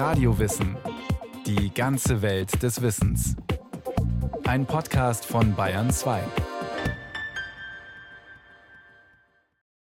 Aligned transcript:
Radiowissen. 0.00 0.78
Die 1.44 1.74
ganze 1.74 2.22
Welt 2.22 2.62
des 2.62 2.80
Wissens. 2.80 3.36
Ein 4.44 4.64
Podcast 4.64 5.26
von 5.26 5.54
Bayern 5.54 5.90
2. 5.90 6.22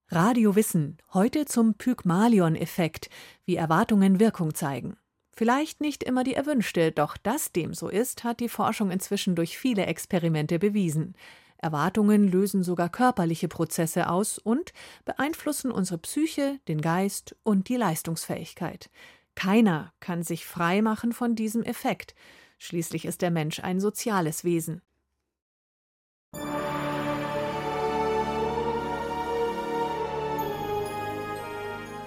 Radio 0.09 0.55
Wissen. 0.55 0.97
Heute 1.13 1.43
zum 1.43 1.73
Pygmalion-Effekt, 1.73 3.09
wie 3.43 3.57
Erwartungen 3.57 4.21
Wirkung 4.21 4.55
zeigen. 4.55 4.95
Vielleicht 5.35 5.81
nicht 5.81 6.05
immer 6.05 6.23
die 6.23 6.35
erwünschte, 6.35 6.93
doch 6.93 7.17
dass 7.17 7.51
dem 7.51 7.73
so 7.73 7.89
ist, 7.89 8.23
hat 8.23 8.39
die 8.39 8.47
Forschung 8.47 8.91
inzwischen 8.91 9.35
durch 9.35 9.57
viele 9.57 9.87
Experimente 9.87 10.57
bewiesen. 10.57 11.15
Erwartungen 11.57 12.31
lösen 12.31 12.63
sogar 12.63 12.87
körperliche 12.87 13.49
Prozesse 13.49 14.09
aus 14.09 14.37
und 14.37 14.71
beeinflussen 15.03 15.69
unsere 15.69 15.97
Psyche, 15.97 16.61
den 16.69 16.79
Geist 16.79 17.35
und 17.43 17.67
die 17.67 17.75
Leistungsfähigkeit. 17.75 18.89
Keiner 19.37 19.93
kann 19.99 20.23
sich 20.23 20.47
frei 20.47 20.81
machen 20.81 21.13
von 21.13 21.35
diesem 21.35 21.61
Effekt. 21.61 22.15
Schließlich 22.57 23.05
ist 23.05 23.21
der 23.21 23.29
Mensch 23.29 23.59
ein 23.59 23.79
soziales 23.79 24.43
Wesen. 24.43 24.81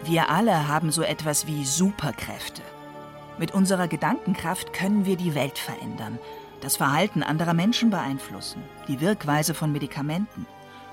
Wir 0.03 0.29
alle 0.29 0.67
haben 0.67 0.91
so 0.91 1.03
etwas 1.03 1.47
wie 1.47 1.65
Superkräfte. 1.65 2.63
Mit 3.39 3.55
unserer 3.55 3.87
Gedankenkraft 3.87 4.73
können 4.73 5.07
wir 5.07 5.17
die 5.17 5.37
Welt 5.37 5.59
verändern, 5.59 6.19
das 6.61 6.79
Verhalten 6.79 7.23
anderer 7.23 7.55
Menschen 7.55 7.91
beeinflussen, 7.91 8.61
die 8.89 9.01
Wirkweise 9.01 9.55
von 9.55 9.71
Medikamenten, 9.71 10.47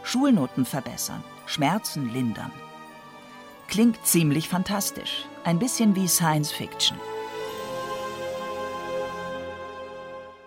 Schulnoten 0.03 0.65
verbessern, 0.65 1.23
Schmerzen 1.47 2.13
lindern. 2.13 2.51
Klingt 3.67 4.05
ziemlich 4.05 4.47
fantastisch, 4.47 5.25
ein 5.43 5.59
bisschen 5.59 5.95
wie 5.95 6.07
Science 6.07 6.51
Fiction. 6.51 6.97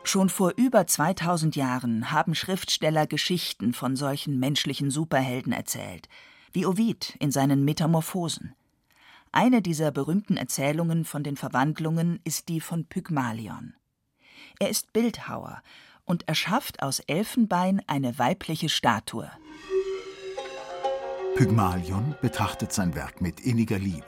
Schon 0.03 0.31
vor 0.31 0.55
über 0.57 0.87
2000 0.87 1.55
Jahren 1.55 2.11
haben 2.11 2.35
Schriftsteller 2.35 3.07
Geschichten 3.07 3.75
von 3.75 3.95
solchen 3.95 4.41
menschlichen 4.41 4.91
Superhelden 4.91 5.53
erzählt, 5.53 6.09
wie 6.53 6.65
Ovid 6.65 7.15
in 7.21 7.31
seinen 7.31 7.65
Metamorphosen. 7.65 8.55
Eine 9.33 9.61
dieser 9.61 9.93
berühmten 9.93 10.39
Erzählungen 10.39 11.05
von 11.05 11.23
den 11.23 11.37
Verwandlungen 11.37 12.21
ist 12.25 12.49
die 12.49 12.61
von 12.61 12.87
Pygmalion. 12.87 13.75
Er 14.59 14.71
ist 14.71 14.95
Bildhauer 14.95 15.63
und 16.07 16.27
erschafft 16.27 16.83
aus 16.83 17.01
Elfenbein 17.01 17.83
eine 17.87 18.19
weibliche 18.19 18.71
Statue. 18.71 19.31
Pygmalion 21.41 22.15
betrachtet 22.21 22.71
sein 22.71 22.95
Werk 22.95 23.23
mit 23.23 23.41
inniger 23.41 23.79
Liebe. 23.79 24.05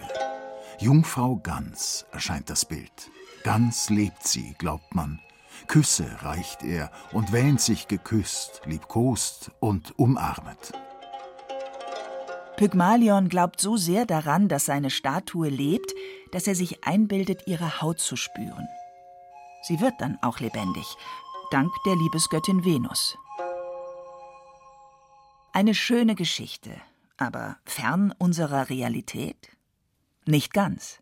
Jungfrau 0.79 1.37
Ganz 1.37 2.05
erscheint 2.13 2.51
das 2.51 2.67
Bild. 2.67 3.11
Ganz 3.43 3.89
lebt 3.89 4.29
sie, 4.29 4.55
glaubt 4.59 4.95
man. 4.95 5.19
Küsse 5.67 6.07
reicht 6.21 6.63
er 6.63 6.91
und 7.11 7.33
wähnt 7.33 7.63
sich 7.63 7.89
geküsst, 7.89 8.61
liebkost 8.67 9.51
und 9.61 9.99
umarmet. 9.99 10.73
Pygmalion 12.59 13.31
glaubt 13.31 13.63
so 13.63 13.79
sehr 13.79 14.05
daran, 14.05 14.49
dass 14.49 14.67
seine 14.67 14.91
Statue 14.91 15.49
lebt, 15.49 15.95
dass 16.33 16.47
er 16.47 16.55
sich 16.55 16.85
einbildet, 16.85 17.45
ihre 17.47 17.81
Haut 17.81 17.99
zu 17.99 18.17
spüren. 18.17 18.69
Sie 19.63 19.81
wird 19.81 19.95
dann 20.01 20.19
auch 20.21 20.41
lebendig, 20.41 20.85
dank 21.51 21.73
der 21.87 21.97
Liebesgöttin 21.97 22.67
Venus. 22.67 23.17
Eine 25.55 25.75
schöne 25.75 26.15
Geschichte, 26.15 26.73
aber 27.17 27.59
fern 27.65 28.15
unserer 28.19 28.69
Realität? 28.71 29.37
Nicht 30.27 30.53
ganz. 30.53 31.01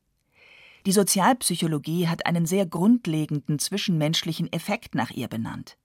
Die 0.86 0.92
Sozialpsychologie 0.92 2.08
hat 2.08 2.26
einen 2.26 2.46
sehr 2.46 2.66
grundlegenden 2.66 3.58
zwischenmenschlichen 3.58 4.52
Effekt 4.52 4.94
nach 4.94 5.10
ihr 5.10 5.28
benannt. 5.28 5.76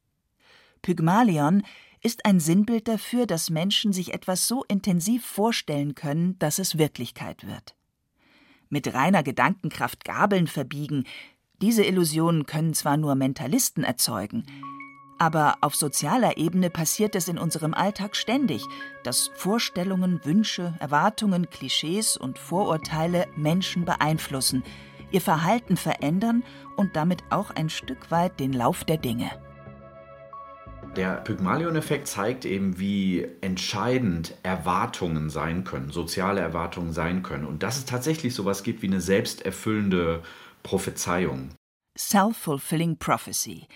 Pygmalion 0.81 1.63
ist 2.02 2.25
ein 2.25 2.39
Sinnbild 2.39 2.87
dafür, 2.87 3.25
dass 3.25 3.49
Menschen 3.49 3.91
sich 3.91 4.14
etwas 4.14 4.47
so 4.47 4.64
intensiv 4.65 5.25
vorstellen 5.25 5.95
können, 5.95 6.37
dass 6.39 6.59
es 6.59 6.77
Wirklichkeit 6.77 7.47
wird. 7.47 7.75
Mit 8.69 8.93
reiner 8.93 9.23
Gedankenkraft 9.23 10.05
Gabeln 10.05 10.47
verbiegen, 10.47 11.05
diese 11.61 11.83
Illusionen 11.83 12.45
können 12.45 12.73
zwar 12.73 12.97
nur 12.97 13.15
Mentalisten 13.15 13.83
erzeugen, 13.83 14.45
aber 15.17 15.58
auf 15.61 15.76
sozialer 15.76 16.37
Ebene 16.37 16.70
passiert 16.70 17.15
es 17.15 17.27
in 17.27 17.37
unserem 17.37 17.73
Alltag 17.73 18.15
ständig, 18.15 18.65
dass 19.03 19.31
Vorstellungen, 19.36 20.23
Wünsche, 20.23 20.73
Erwartungen, 20.80 21.49
Klischees 21.49 22.17
und 22.17 22.37
Vorurteile 22.37 23.27
Menschen 23.36 23.86
beeinflussen, 23.86 24.64
ihr 25.11 25.21
Verhalten 25.21 25.77
verändern 25.77 26.43
und 26.76 26.95
damit 26.95 27.23
auch 27.30 27.52
ein 27.52 27.70
Stück 27.70 28.11
weit 28.11 28.39
den 28.39 28.53
Lauf 28.53 28.83
der 28.83 28.98
Dinge. 28.98 29.31
Der 30.95 31.15
Pygmalion-Effekt 31.15 32.08
zeigt 32.08 32.45
eben, 32.45 32.80
wie 32.80 33.27
entscheidend 33.42 34.33
Erwartungen 34.43 35.30
sein 35.30 35.65
können, 35.65 35.92
soziale 35.92 36.39
Erwartungen 36.39 36.93
sein 36.93 37.21
können. 37.21 37.45
Und 37.45 37.64
dass 37.64 37.77
es 37.77 37.86
tatsächlich 37.86 38.33
sowas 38.33 38.64
gibt 38.64 38.82
wie 38.82 38.87
eine 38.87 39.02
selbsterfüllende 39.02 40.23
Prophezeiung. 40.64 41.49
Self-fulfilling 41.97 42.97
prophecy. 42.97 43.67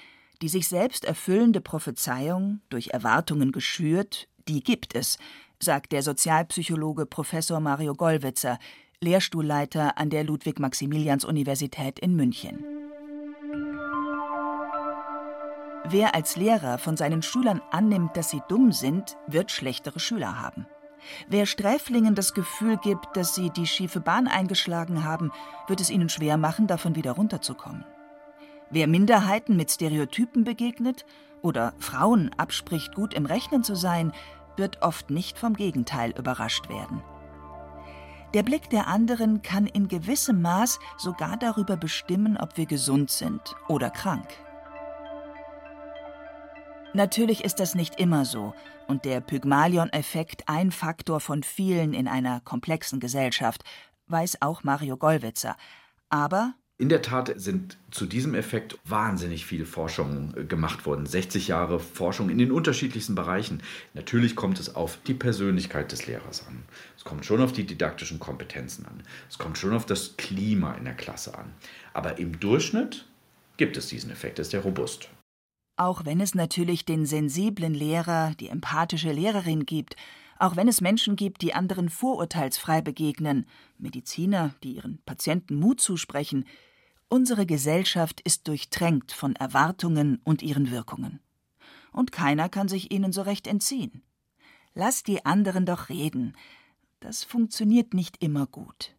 Die 0.42 0.50
sich 0.50 0.68
selbst 0.68 1.04
erfüllende 1.04 1.60
Prophezeiung, 1.60 2.62
durch 2.70 2.90
Erwartungen 2.90 3.52
geschürt, 3.52 4.30
die 4.48 4.64
gibt 4.64 4.96
es, 4.96 5.18
sagt 5.60 5.92
der 5.92 6.02
Sozialpsychologe 6.02 7.06
Professor 7.06 7.60
Mario 7.60 7.94
Gollwitzer, 7.94 8.58
Lehrstuhlleiter 9.02 9.98
an 9.98 10.10
der 10.10 10.24
Ludwig-Maximilians-Universität 10.24 12.00
in 12.00 12.16
München. 12.16 12.64
Wer 15.86 16.16
als 16.16 16.36
Lehrer 16.36 16.78
von 16.78 16.96
seinen 16.96 17.22
Schülern 17.22 17.62
annimmt, 17.72 18.16
dass 18.16 18.30
sie 18.30 18.42
dumm 18.48 18.72
sind, 18.72 19.18
wird 19.28 19.52
schlechtere 19.52 20.00
Schüler 20.00 20.40
haben. 20.40 20.68
Wer 21.28 21.46
Sträflingen 21.46 22.16
das 22.16 22.34
Gefühl 22.34 22.78
gibt, 22.78 23.08
dass 23.16 23.36
sie 23.36 23.50
die 23.50 23.68
schiefe 23.68 24.00
Bahn 24.00 24.28
eingeschlagen 24.28 25.04
haben, 25.04 25.32
wird 25.68 25.82
es 25.82 25.90
ihnen 25.90 26.10
schwer 26.10 26.38
machen, 26.38 26.68
davon 26.68 26.96
wieder 26.96 27.14
runterzukommen. 27.14 27.84
Wer 28.72 28.88
Minderheiten 28.88 29.56
mit 29.56 29.72
Stereotypen 29.72 30.44
begegnet 30.44 31.06
oder 31.42 31.74
Frauen 31.80 32.32
abspricht, 32.38 32.94
gut 32.94 33.14
im 33.14 33.26
Rechnen 33.26 33.64
zu 33.64 33.76
sein, 33.76 34.12
wird 34.58 34.82
oft 34.84 35.10
nicht 35.10 35.40
vom 35.40 35.56
Gegenteil 35.56 36.12
überrascht 36.18 36.70
werden. 36.70 37.02
Der 38.36 38.44
Blick 38.44 38.70
der 38.70 38.88
anderen 38.88 39.42
kann 39.42 39.66
in 39.66 39.88
gewissem 39.88 40.44
Maß 40.44 40.80
sogar 40.98 41.36
darüber 41.38 41.78
bestimmen, 41.78 42.38
ob 42.38 42.58
wir 42.58 42.68
gesund 42.68 43.10
sind 43.10 43.56
oder 43.68 43.90
krank. 43.90 44.28
Natürlich 46.94 47.44
ist 47.44 47.60
das 47.60 47.74
nicht 47.74 48.00
immer 48.00 48.26
so 48.26 48.54
und 48.88 49.06
der 49.06 49.22
Pygmalion-Effekt 49.22 50.44
ein 50.48 50.72
Faktor 50.72 51.20
von 51.20 51.42
vielen 51.42 51.94
in 51.94 52.08
einer 52.08 52.40
komplexen 52.42 53.00
Gesellschaft, 53.00 53.64
weiß 54.08 54.42
auch 54.42 54.64
Mario 54.64 54.98
Gollwitzer. 54.98 55.56
Aber 56.10 56.54
in 56.80 56.88
der 56.88 57.02
Tat 57.02 57.34
sind 57.36 57.78
zu 57.92 58.06
diesem 58.06 58.34
Effekt 58.34 58.80
wahnsinnig 58.86 59.46
viel 59.46 59.66
Forschung 59.66 60.34
äh, 60.36 60.46
gemacht 60.46 60.86
worden. 60.86 61.06
60 61.06 61.50
Jahre 61.50 61.80
Forschung 61.80 62.30
in 62.30 62.38
den 62.38 62.54
unterschiedlichsten 62.54 63.16
Bereichen. 63.16 63.62
Natürlich 63.94 64.38
kommt 64.38 64.62
es 64.62 64.76
auf 64.76 64.98
die 65.06 65.14
Persönlichkeit 65.14 65.92
des 65.92 66.08
Lehrers 66.08 66.48
an. 66.48 66.64
Es 66.96 67.04
kommt 67.04 67.26
schon 67.26 67.42
auf 67.42 67.52
die 67.52 67.66
didaktischen 67.66 68.20
Kompetenzen 68.20 68.86
an. 68.86 69.04
Es 69.30 69.38
kommt 69.38 69.58
schon 69.58 69.74
auf 69.74 69.86
das 69.86 70.16
Klima 70.16 70.74
in 70.76 70.86
der 70.86 70.94
Klasse 70.94 71.38
an. 71.38 71.54
Aber 71.94 72.18
im 72.18 72.40
Durchschnitt 72.40 73.06
gibt 73.58 73.76
es 73.76 73.88
diesen 73.88 74.10
Effekt, 74.10 74.40
ist 74.40 74.54
der 74.54 74.62
robust. 74.62 75.10
Auch 75.76 76.06
wenn 76.06 76.22
es 76.22 76.34
natürlich 76.34 76.86
den 76.86 77.06
sensiblen 77.06 77.74
Lehrer, 77.74 78.34
die 78.40 78.48
empathische 78.48 79.12
Lehrerin 79.12 79.66
gibt, 79.66 79.98
auch 80.38 80.56
wenn 80.56 80.70
es 80.70 80.80
Menschen 80.80 81.18
gibt, 81.18 81.42
die 81.42 81.54
anderen 81.54 81.90
vorurteilsfrei 81.90 82.82
begegnen, 82.82 83.46
Mediziner, 83.78 84.56
die 84.64 84.76
ihren 84.78 85.02
Patienten 85.06 85.56
Mut 85.56 85.82
zusprechen, 85.82 86.46
unsere 87.10 87.46
Gesellschaft 87.46 88.22
ist 88.22 88.48
durchtränkt 88.48 89.12
von 89.12 89.36
Erwartungen 89.36 90.22
und 90.24 90.42
ihren 90.42 90.72
Wirkungen. 90.72 91.20
Und 91.92 92.12
keiner 92.12 92.50
kann 92.50 92.68
sich 92.68 92.92
ihnen 92.92 93.12
so 93.12 93.24
recht 93.24 93.48
entziehen. 93.48 94.04
Lass 94.74 95.04
die 95.04 95.26
anderen 95.26 95.66
doch 95.66 95.90
reden. 95.90 96.36
Das 97.00 97.24
funktioniert 97.24 97.94
nicht 97.94 98.24
immer 98.24 98.46
gut. 98.46 98.96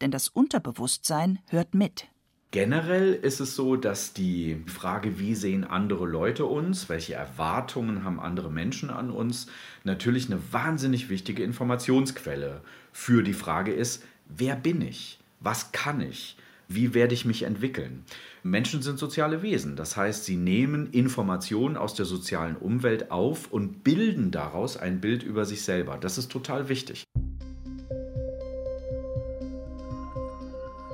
Denn 0.00 0.10
das 0.10 0.28
Unterbewusstsein 0.28 1.38
hört 1.48 1.74
mit. 1.74 2.08
Generell 2.50 3.14
ist 3.14 3.40
es 3.40 3.56
so, 3.56 3.74
dass 3.74 4.12
die 4.12 4.62
Frage, 4.66 5.18
wie 5.18 5.34
sehen 5.34 5.64
andere 5.64 6.06
Leute 6.06 6.46
uns, 6.46 6.88
welche 6.88 7.14
Erwartungen 7.14 8.04
haben 8.04 8.20
andere 8.20 8.48
Menschen 8.48 8.90
an 8.90 9.10
uns, 9.10 9.48
natürlich 9.82 10.30
eine 10.30 10.40
wahnsinnig 10.52 11.08
wichtige 11.08 11.42
Informationsquelle 11.42 12.62
für 12.92 13.24
die 13.24 13.32
Frage 13.32 13.72
ist, 13.72 14.04
wer 14.26 14.54
bin 14.54 14.82
ich? 14.82 15.18
Was 15.40 15.72
kann 15.72 16.00
ich? 16.00 16.36
Wie 16.68 16.94
werde 16.94 17.14
ich 17.14 17.24
mich 17.24 17.42
entwickeln? 17.42 18.04
Menschen 18.42 18.82
sind 18.82 18.98
soziale 18.98 19.42
Wesen, 19.42 19.76
das 19.76 19.96
heißt, 19.96 20.24
sie 20.24 20.36
nehmen 20.36 20.90
Informationen 20.90 21.76
aus 21.76 21.94
der 21.94 22.06
sozialen 22.06 22.56
Umwelt 22.56 23.10
auf 23.10 23.52
und 23.52 23.84
bilden 23.84 24.30
daraus 24.30 24.76
ein 24.76 25.00
Bild 25.00 25.22
über 25.22 25.44
sich 25.44 25.62
selber. 25.62 25.98
Das 25.98 26.18
ist 26.18 26.30
total 26.32 26.68
wichtig. 26.68 27.04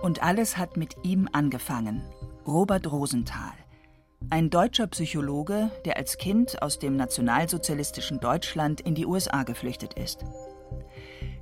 Und 0.02 0.22
alles 0.22 0.56
hat 0.56 0.76
mit 0.76 0.96
ihm 1.02 1.28
angefangen. 1.32 2.02
Robert 2.46 2.90
Rosenthal. 2.90 3.52
Ein 4.28 4.50
deutscher 4.50 4.86
Psychologe, 4.88 5.70
der 5.84 5.96
als 5.96 6.18
Kind 6.18 6.62
aus 6.62 6.78
dem 6.78 6.96
nationalsozialistischen 6.96 8.20
Deutschland 8.20 8.80
in 8.80 8.94
die 8.94 9.06
USA 9.06 9.44
geflüchtet 9.44 9.94
ist. 9.94 10.24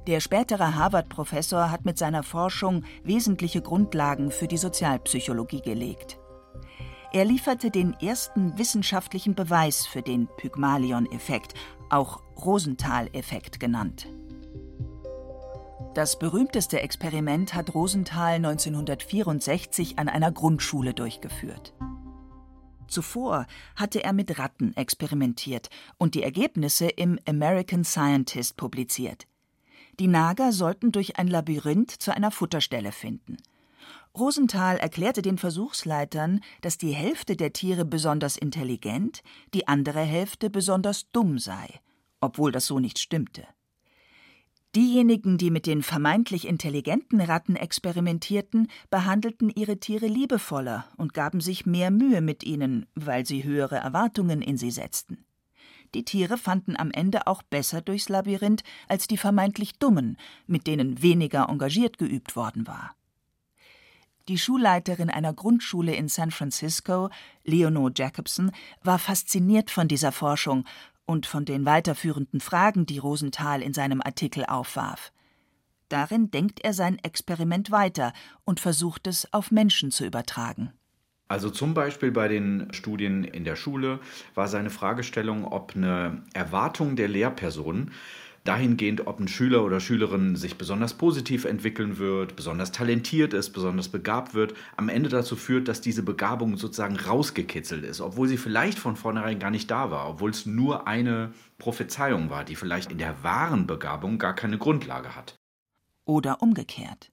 Der 0.09 0.21
spätere 0.21 0.75
Harvard-Professor 0.75 1.71
hat 1.71 1.85
mit 1.85 1.99
seiner 1.99 2.23
Forschung 2.23 2.83
wesentliche 3.05 3.61
Grundlagen 3.61 4.31
für 4.31 4.49
die 4.49 4.57
Sozialpsychologie 4.57 5.61
gelegt. 5.61 6.19
Er 7.13 7.27
lieferte 7.27 7.71
den 7.71 7.93
ersten 7.93 8.57
wissenschaftlichen 8.57 9.35
Beweis 9.35 9.87
für 9.87 10.01
den 10.01 10.27
Pygmalion-Effekt, 10.39 11.53
auch 11.91 12.23
Rosenthal-Effekt 12.43 13.61
genannt. 13.61 14.09
Das 15.93 16.19
berühmteste 16.19 16.81
Experiment 16.81 17.53
hat 17.53 17.75
Rosenthal 17.75 18.37
1964 18.37 19.99
an 19.99 20.09
einer 20.09 20.33
Grundschule 20.33 20.95
durchgeführt. 20.95 21.75
Zuvor 22.87 23.47
hatte 23.77 24.03
er 24.03 24.15
mit 24.15 24.39
Ratten 24.39 24.75
experimentiert 24.75 25.69
und 25.99 26.15
die 26.15 26.23
Ergebnisse 26.23 26.89
im 26.89 27.19
American 27.29 27.85
Scientist 27.85 28.57
publiziert. 28.57 29.28
Die 30.01 30.07
Nager 30.07 30.53
sollten 30.53 30.93
durch 30.93 31.19
ein 31.19 31.29
Labyrinth 31.29 31.91
zu 31.91 32.15
einer 32.15 32.31
Futterstelle 32.31 32.93
finden. 32.93 33.37
Rosenthal 34.17 34.77
erklärte 34.77 35.23
den 35.23 35.39
Versuchsleitern, 35.39 36.41
dass 36.61 36.79
die 36.79 36.93
Hälfte 36.93 37.37
der 37.37 37.53
Tiere 37.53 37.85
besonders 37.85 38.37
intelligent, 38.37 39.23
die 39.55 39.69
andere 39.69 40.01
Hälfte 40.01 40.51
besonders 40.51 41.11
dumm 41.13 41.39
sei, 41.39 41.81
obwohl 42.21 42.53
das 42.53 42.67
so 42.67 42.79
nicht 42.79 42.99
stimmte. 42.99 43.47
Diejenigen, 44.77 45.39
die 45.39 45.51
mit 45.51 45.67
den 45.67 45.83
vermeintlich 45.83 46.47
intelligenten 46.47 47.21
Ratten 47.21 47.57
experimentierten, 47.57 48.69
behandelten 48.91 49.51
ihre 49.51 49.79
Tiere 49.79 50.07
liebevoller 50.07 50.87
und 50.97 51.15
gaben 51.15 51.41
sich 51.41 51.65
mehr 51.65 51.91
Mühe 51.91 52.21
mit 52.21 52.45
ihnen, 52.45 52.87
weil 52.95 53.25
sie 53.25 53.45
höhere 53.45 53.77
Erwartungen 53.77 54.43
in 54.43 54.59
sie 54.59 54.71
setzten. 54.71 55.25
Die 55.95 56.05
Tiere 56.05 56.37
fanden 56.37 56.77
am 56.77 56.91
Ende 56.91 57.27
auch 57.27 57.43
besser 57.43 57.81
durchs 57.81 58.09
Labyrinth 58.09 58.63
als 58.89 59.07
die 59.07 59.17
vermeintlich 59.17 59.79
Dummen, 59.79 60.17
mit 60.47 60.67
denen 60.67 61.03
weniger 61.03 61.49
engagiert 61.49 61.99
geübt 61.99 62.37
worden 62.37 62.67
war. 62.67 62.95
Die 64.29 64.39
Schulleiterin 64.39 65.09
einer 65.09 65.33
Grundschule 65.33 65.95
in 65.95 66.09
San 66.09 66.31
Francisco, 66.31 67.09
Leonore 67.45 67.93
Jacobson, 67.97 68.53
war 68.83 68.99
fasziniert 68.99 69.71
von 69.71 69.89
dieser 69.89 70.13
Forschung 70.13 70.65
und 71.07 71.25
von 71.25 71.47
den 71.47 71.65
weiterführenden 71.65 72.41
Fragen, 72.41 72.85
die 72.85 72.99
Rosenthal 72.99 73.63
in 73.63 73.73
seinem 73.73 74.03
Artikel 74.03 74.45
aufwarf. 74.45 75.13
Darin 75.89 76.31
denkt 76.31 76.61
er 76.61 76.75
sein 76.75 76.99
Experiment 76.99 77.71
weiter 77.71 78.13
und 78.45 78.61
versucht 78.61 79.07
es 79.07 79.33
auf 79.33 79.51
Menschen 79.51 79.91
zu 79.91 80.05
übertragen. 80.05 80.75
Also 81.29 81.51
zum 81.51 81.75
Beispiel 81.75 82.11
bei 82.11 82.27
den 82.27 82.73
Studien 82.73 83.23
in 83.23 83.45
der 83.45 83.55
Schule 83.55 84.01
war 84.35 84.49
seine 84.49 84.71
Fragestellung, 84.71 85.45
ob 85.45 85.77
eine 85.77 86.23
Erwartung 86.33 86.97
der 86.97 87.09
Lehrperson 87.09 87.91
dahingehend, 88.45 89.07
ob 89.07 89.21
ein 89.21 89.29
Schüler 89.29 89.63
oder 89.63 89.79
Schülerin 89.79 90.35
sich 90.35 90.57
besonders 90.57 90.95
positiv 90.95 91.45
entwickeln 91.45 91.99
wird, 91.99 92.35
besonders 92.35 92.73
talentiert 92.73 93.35
ist, 93.35 93.51
besonders 93.51 93.91
begabt 93.91 94.33
wird, 94.33 94.55
am 94.79 94.89
Ende 94.89 95.11
dazu 95.11 95.37
führt, 95.37 95.69
dass 95.69 95.83
diese 95.83 96.03
Begabung 96.03 96.57
sozusagen 96.57 96.97
rausgekitzelt 96.97 97.85
ist, 97.85 98.01
obwohl 98.01 98.27
sie 98.27 98.39
vielleicht 98.39 98.79
von 98.79 98.97
vornherein 98.97 99.39
gar 99.39 99.51
nicht 99.51 99.71
da 99.71 99.91
war, 99.91 100.09
obwohl 100.09 100.31
es 100.31 100.47
nur 100.47 100.89
eine 100.89 101.33
Prophezeiung 101.59 102.31
war, 102.31 102.45
die 102.45 102.57
vielleicht 102.57 102.91
in 102.91 102.97
der 102.97 103.23
wahren 103.23 103.67
Begabung 103.67 104.19
gar 104.19 104.35
keine 104.35 104.57
Grundlage 104.57 105.15
hat. 105.15 105.37
Oder 106.07 106.41
umgekehrt. 106.41 107.11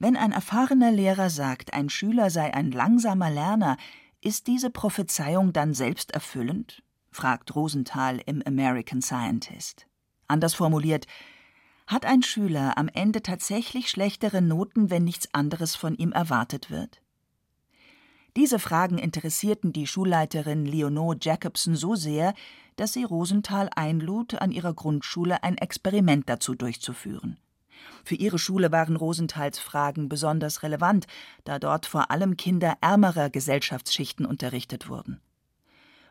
Wenn 0.00 0.16
ein 0.16 0.32
erfahrener 0.32 0.90
Lehrer 0.90 1.28
sagt, 1.28 1.74
ein 1.74 1.90
Schüler 1.90 2.30
sei 2.30 2.54
ein 2.54 2.72
langsamer 2.72 3.30
Lerner, 3.30 3.76
ist 4.22 4.46
diese 4.46 4.70
Prophezeiung 4.70 5.52
dann 5.52 5.74
selbsterfüllend? 5.74 6.82
fragt 7.10 7.54
Rosenthal 7.54 8.18
im 8.24 8.42
American 8.46 9.02
Scientist. 9.02 9.86
Anders 10.26 10.54
formuliert, 10.54 11.06
hat 11.86 12.06
ein 12.06 12.22
Schüler 12.22 12.78
am 12.78 12.88
Ende 12.88 13.20
tatsächlich 13.20 13.90
schlechtere 13.90 14.40
Noten, 14.40 14.88
wenn 14.88 15.04
nichts 15.04 15.34
anderes 15.34 15.76
von 15.76 15.94
ihm 15.96 16.12
erwartet 16.12 16.70
wird? 16.70 17.02
Diese 18.36 18.58
Fragen 18.58 18.96
interessierten 18.96 19.74
die 19.74 19.86
Schulleiterin 19.86 20.64
Leonore 20.64 21.18
Jacobson 21.20 21.74
so 21.74 21.94
sehr, 21.94 22.32
dass 22.76 22.94
sie 22.94 23.04
Rosenthal 23.04 23.68
einlud, 23.76 24.40
an 24.40 24.50
ihrer 24.50 24.72
Grundschule 24.72 25.42
ein 25.42 25.58
Experiment 25.58 26.26
dazu 26.30 26.54
durchzuführen. 26.54 27.36
Für 28.04 28.14
ihre 28.14 28.38
Schule 28.38 28.72
waren 28.72 28.96
Rosenthals 28.96 29.58
Fragen 29.58 30.08
besonders 30.08 30.62
relevant, 30.62 31.06
da 31.44 31.58
dort 31.58 31.86
vor 31.86 32.10
allem 32.10 32.36
Kinder 32.36 32.74
ärmerer 32.80 33.30
Gesellschaftsschichten 33.30 34.26
unterrichtet 34.26 34.88
wurden. 34.88 35.20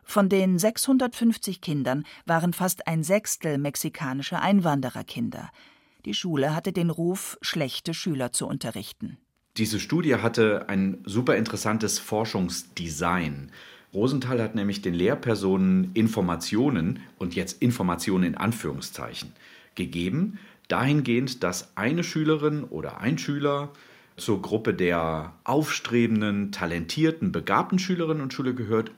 Von 0.02 0.28
den 0.28 0.58
650 0.58 1.60
Kindern 1.60 2.04
waren 2.26 2.52
fast 2.52 2.86
ein 2.86 3.04
Sechstel 3.04 3.58
mexikanische 3.58 4.40
Einwandererkinder. 4.40 5.50
Die 6.04 6.14
Schule 6.14 6.54
hatte 6.54 6.72
den 6.72 6.90
Ruf, 6.90 7.38
schlechte 7.42 7.94
Schüler 7.94 8.32
zu 8.32 8.46
unterrichten. 8.46 9.18
Diese 9.56 9.78
Studie 9.78 10.16
hatte 10.16 10.68
ein 10.68 10.98
super 11.04 11.36
interessantes 11.36 11.98
Forschungsdesign. 11.98 13.50
Rosenthal 13.92 14.40
hat 14.40 14.54
nämlich 14.54 14.82
den 14.82 14.94
Lehrpersonen 14.94 15.90
Informationen 15.94 17.00
und 17.18 17.34
jetzt 17.34 17.60
Informationen 17.60 18.24
in 18.24 18.36
Anführungszeichen 18.36 19.32
gegeben, 19.74 20.38
dahingehend, 20.70 21.42
dass 21.42 21.76
eine 21.76 22.04
Schülerin 22.04 22.64
oder 22.64 23.00
ein 23.00 23.18
Schüler 23.18 23.72
zur 24.16 24.42
Gruppe 24.42 24.74
der 24.74 25.34
aufstrebenden, 25.44 26.52
talentierten, 26.52 27.32
begabten 27.32 27.78
Schülerinnen 27.78 28.22
und 28.22 28.32
Schüler 28.32 28.52
gehört. 28.52 28.92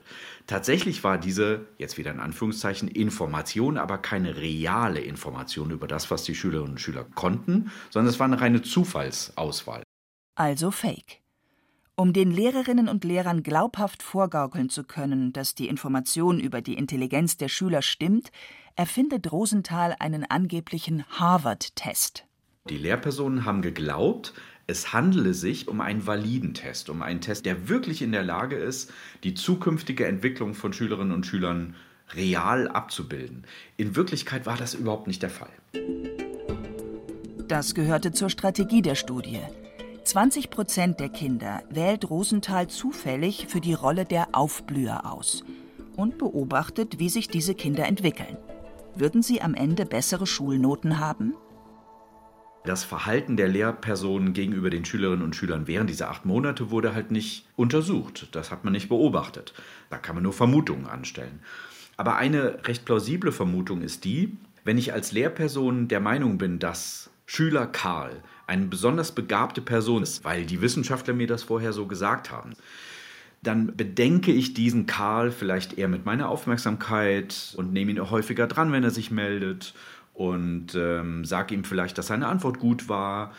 Tatsächlich 0.47 1.03
war 1.03 1.17
diese, 1.17 1.65
jetzt 1.77 1.97
wieder 1.97 2.11
in 2.11 2.19
Anführungszeichen, 2.19 2.89
Information, 2.89 3.77
aber 3.77 3.97
keine 3.97 4.35
reale 4.37 4.99
Information 4.99 5.71
über 5.71 5.87
das, 5.87 6.11
was 6.11 6.23
die 6.23 6.35
Schülerinnen 6.35 6.73
und 6.73 6.81
Schüler 6.81 7.05
konnten, 7.15 7.71
sondern 7.89 8.09
es 8.09 8.19
war 8.19 8.27
eine 8.27 8.41
reine 8.41 8.61
Zufallsauswahl. 8.61 9.83
Also 10.35 10.71
Fake. 10.71 11.21
Um 11.95 12.11
den 12.11 12.31
Lehrerinnen 12.31 12.89
und 12.89 13.03
Lehrern 13.03 13.43
glaubhaft 13.43 14.01
vorgaukeln 14.01 14.69
zu 14.69 14.83
können, 14.83 15.31
dass 15.31 15.53
die 15.53 15.67
Information 15.67 16.39
über 16.39 16.61
die 16.61 16.73
Intelligenz 16.73 17.37
der 17.37 17.49
Schüler 17.49 17.83
stimmt, 17.83 18.31
erfindet 18.75 19.31
Rosenthal 19.31 19.95
einen 19.99 20.25
angeblichen 20.25 21.05
Harvard-Test. 21.09 22.25
Die 22.69 22.77
Lehrpersonen 22.77 23.45
haben 23.45 23.61
geglaubt, 23.61 24.33
es 24.65 24.93
handele 24.93 25.33
sich 25.33 25.67
um 25.67 25.81
einen 25.81 26.07
validen 26.07 26.53
Test, 26.53 26.89
um 26.89 27.01
einen 27.01 27.19
Test, 27.19 27.45
der 27.45 27.67
wirklich 27.67 28.01
in 28.01 28.13
der 28.13 28.23
Lage 28.23 28.55
ist, 28.55 28.91
die 29.23 29.33
zukünftige 29.33 30.07
Entwicklung 30.07 30.53
von 30.53 30.71
Schülerinnen 30.71 31.13
und 31.13 31.25
Schülern 31.25 31.75
real 32.13 32.69
abzubilden. 32.69 33.45
In 33.75 33.95
Wirklichkeit 33.95 34.45
war 34.45 34.55
das 34.55 34.73
überhaupt 34.73 35.07
nicht 35.07 35.21
der 35.21 35.29
Fall. 35.29 35.51
Das 37.47 37.75
gehörte 37.75 38.13
zur 38.13 38.29
Strategie 38.29 38.81
der 38.81 38.95
Studie. 38.95 39.39
20 40.05 40.49
Prozent 40.49 40.99
der 40.99 41.09
Kinder 41.09 41.63
wählt 41.69 42.09
Rosenthal 42.09 42.67
zufällig 42.67 43.47
für 43.47 43.61
die 43.61 43.73
Rolle 43.73 44.05
der 44.05 44.29
Aufblüher 44.31 45.11
aus 45.11 45.43
und 45.95 46.17
beobachtet, 46.17 46.99
wie 46.99 47.09
sich 47.09 47.27
diese 47.27 47.55
Kinder 47.55 47.85
entwickeln. 47.85 48.37
Würden 48.95 49.23
sie 49.23 49.41
am 49.41 49.55
Ende 49.55 49.85
bessere 49.85 50.27
Schulnoten 50.27 50.99
haben? 50.99 51.33
Das 52.63 52.83
Verhalten 52.83 53.35
der 53.35 53.49
Lehrpersonen 53.49 54.33
gegenüber 54.33 54.69
den 54.69 54.85
Schülerinnen 54.85 55.23
und 55.23 55.35
Schülern 55.35 55.67
während 55.67 55.89
dieser 55.89 56.09
acht 56.09 56.25
Monate 56.25 56.71
wurde 56.71 56.95
halt 56.95 57.11
nicht 57.11 57.45
untersucht. 57.55 58.29
Das 58.31 58.51
hat 58.51 58.63
man 58.63 58.71
nicht 58.71 58.87
beobachtet. 58.87 59.53
Da 59.89 59.97
kann 59.97 60.15
man 60.15 60.23
nur 60.23 60.31
Vermutungen 60.31 60.87
anstellen. 60.87 61.41
Aber 61.97 62.15
eine 62.15 62.65
recht 62.65 62.85
plausible 62.85 63.31
Vermutung 63.31 63.81
ist 63.81 64.05
die, 64.05 64.37
wenn 64.63 64.77
ich 64.77 64.93
als 64.93 65.11
Lehrperson 65.11 65.87
der 65.87 65.99
Meinung 65.99 66.37
bin, 66.37 66.59
dass 66.59 67.09
Schüler 67.25 67.65
Karl 67.67 68.23
eine 68.47 68.67
besonders 68.67 69.11
begabte 69.11 69.61
Person 69.61 70.03
ist, 70.03 70.23
weil 70.23 70.45
die 70.45 70.61
Wissenschaftler 70.61 71.13
mir 71.13 71.27
das 71.27 71.43
vorher 71.43 71.73
so 71.73 71.87
gesagt 71.87 72.31
haben, 72.31 72.53
dann 73.43 73.75
bedenke 73.75 74.31
ich 74.31 74.53
diesen 74.53 74.85
Karl 74.85 75.31
vielleicht 75.31 75.77
eher 75.77 75.89
mit 75.89 76.05
meiner 76.05 76.29
Aufmerksamkeit 76.29 77.53
und 77.57 77.73
nehme 77.73 77.91
ihn 77.91 78.09
häufiger 78.09 78.47
dran, 78.47 78.71
wenn 78.71 78.83
er 78.83 78.89
sich 78.89 79.11
meldet 79.11 79.73
und 80.13 80.75
ähm, 80.75 81.25
sage 81.25 81.53
ihm 81.53 81.63
vielleicht, 81.63 81.97
dass 81.97 82.07
seine 82.07 82.27
Antwort 82.27 82.59
gut 82.59 82.87
war. 82.87 83.33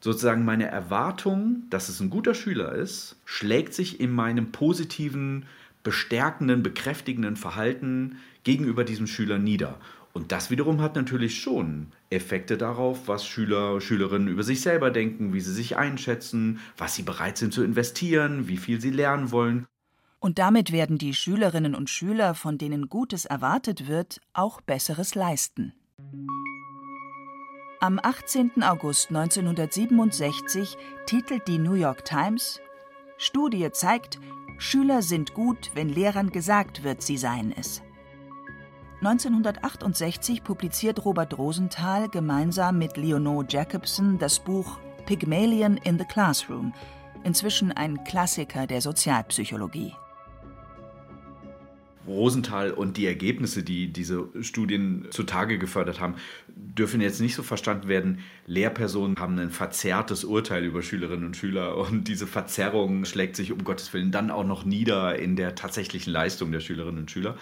Sozusagen 0.00 0.44
meine 0.44 0.66
Erwartung, 0.66 1.64
dass 1.68 1.88
es 1.88 2.00
ein 2.00 2.10
guter 2.10 2.34
Schüler 2.34 2.72
ist, 2.72 3.16
schlägt 3.24 3.74
sich 3.74 4.00
in 4.00 4.12
meinem 4.12 4.52
positiven, 4.52 5.46
bestärkenden, 5.82 6.62
bekräftigenden 6.62 7.36
Verhalten 7.36 8.18
gegenüber 8.44 8.84
diesem 8.84 9.06
Schüler 9.06 9.38
nieder. 9.38 9.78
Und 10.12 10.32
das 10.32 10.50
wiederum 10.50 10.80
hat 10.80 10.96
natürlich 10.96 11.40
schon 11.40 11.88
Effekte 12.10 12.56
darauf, 12.58 13.06
was 13.06 13.26
Schüler, 13.26 13.80
Schülerinnen 13.80 14.28
über 14.28 14.42
sich 14.42 14.60
selber 14.60 14.90
denken, 14.90 15.32
wie 15.32 15.40
sie 15.40 15.52
sich 15.52 15.76
einschätzen, 15.76 16.58
was 16.76 16.94
sie 16.96 17.02
bereit 17.02 17.38
sind 17.38 17.52
zu 17.52 17.62
investieren, 17.62 18.48
wie 18.48 18.56
viel 18.56 18.80
sie 18.80 18.90
lernen 18.90 19.30
wollen. 19.30 19.66
Und 20.18 20.38
damit 20.38 20.72
werden 20.72 20.98
die 20.98 21.14
Schülerinnen 21.14 21.74
und 21.74 21.88
Schüler, 21.88 22.34
von 22.34 22.58
denen 22.58 22.88
Gutes 22.88 23.24
erwartet 23.24 23.88
wird, 23.88 24.20
auch 24.32 24.60
Besseres 24.60 25.14
leisten. 25.14 25.72
Am 27.80 27.98
18. 28.02 28.62
August 28.62 29.08
1967 29.08 30.76
titelt 31.06 31.48
die 31.48 31.56
New 31.58 31.74
York 31.74 32.04
Times 32.04 32.60
Studie 33.22 33.70
zeigt, 33.70 34.18
Schüler 34.56 35.02
sind 35.02 35.34
gut, 35.34 35.70
wenn 35.74 35.90
Lehrern 35.90 36.30
gesagt 36.30 36.84
wird, 36.84 37.02
sie 37.02 37.18
seien 37.18 37.52
es. 37.52 37.82
1968 39.02 40.44
publiziert 40.44 41.06
Robert 41.06 41.38
Rosenthal 41.38 42.10
gemeinsam 42.10 42.76
mit 42.76 42.98
Leonore 42.98 43.46
Jacobson 43.48 44.18
das 44.18 44.38
Buch 44.38 44.78
Pygmalion 45.06 45.78
in 45.78 45.98
the 45.98 46.04
Classroom, 46.04 46.74
inzwischen 47.24 47.72
ein 47.72 48.04
Klassiker 48.04 48.66
der 48.66 48.82
Sozialpsychologie. 48.82 49.94
Rosenthal 52.06 52.72
und 52.72 52.96
die 52.96 53.06
Ergebnisse, 53.06 53.62
die 53.62 53.92
diese 53.92 54.28
Studien 54.40 55.06
zutage 55.10 55.58
gefördert 55.58 56.00
haben, 56.00 56.14
dürfen 56.48 57.00
jetzt 57.00 57.20
nicht 57.20 57.34
so 57.34 57.42
verstanden 57.42 57.88
werden, 57.88 58.20
Lehrpersonen 58.46 59.18
haben 59.18 59.38
ein 59.38 59.50
verzerrtes 59.50 60.24
Urteil 60.24 60.64
über 60.64 60.82
Schülerinnen 60.82 61.26
und 61.26 61.36
Schüler 61.36 61.76
und 61.76 62.08
diese 62.08 62.26
Verzerrung 62.26 63.04
schlägt 63.04 63.36
sich 63.36 63.52
um 63.52 63.64
Gottes 63.64 63.92
Willen 63.92 64.12
dann 64.12 64.30
auch 64.30 64.44
noch 64.44 64.64
nieder 64.64 65.18
in 65.18 65.36
der 65.36 65.54
tatsächlichen 65.54 66.12
Leistung 66.12 66.52
der 66.52 66.60
Schülerinnen 66.60 67.00
und 67.00 67.10
Schüler. 67.10 67.36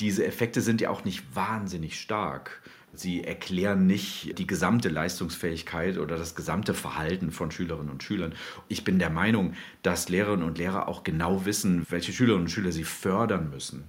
Diese 0.00 0.26
Effekte 0.26 0.60
sind 0.60 0.80
ja 0.80 0.90
auch 0.90 1.04
nicht 1.04 1.24
wahnsinnig 1.34 2.00
stark. 2.00 2.62
Sie 2.98 3.22
erklären 3.22 3.86
nicht 3.86 4.38
die 4.38 4.46
gesamte 4.46 4.88
Leistungsfähigkeit 4.88 5.98
oder 5.98 6.16
das 6.16 6.34
gesamte 6.34 6.74
Verhalten 6.74 7.30
von 7.30 7.50
Schülerinnen 7.50 7.90
und 7.90 8.02
Schülern. 8.02 8.34
Ich 8.68 8.84
bin 8.84 8.98
der 8.98 9.10
Meinung, 9.10 9.54
dass 9.82 10.08
Lehrerinnen 10.08 10.46
und 10.46 10.58
Lehrer 10.58 10.88
auch 10.88 11.04
genau 11.04 11.44
wissen, 11.44 11.86
welche 11.90 12.12
Schülerinnen 12.12 12.46
und 12.46 12.50
Schüler 12.50 12.72
sie 12.72 12.84
fördern 12.84 13.50
müssen 13.50 13.84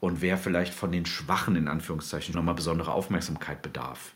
und 0.00 0.22
wer 0.22 0.38
vielleicht 0.38 0.74
von 0.74 0.92
den 0.92 1.06
Schwachen 1.06 1.56
in 1.56 1.66
Anführungszeichen 1.66 2.34
nochmal 2.34 2.54
besondere 2.54 2.92
Aufmerksamkeit 2.92 3.62
bedarf. 3.62 4.14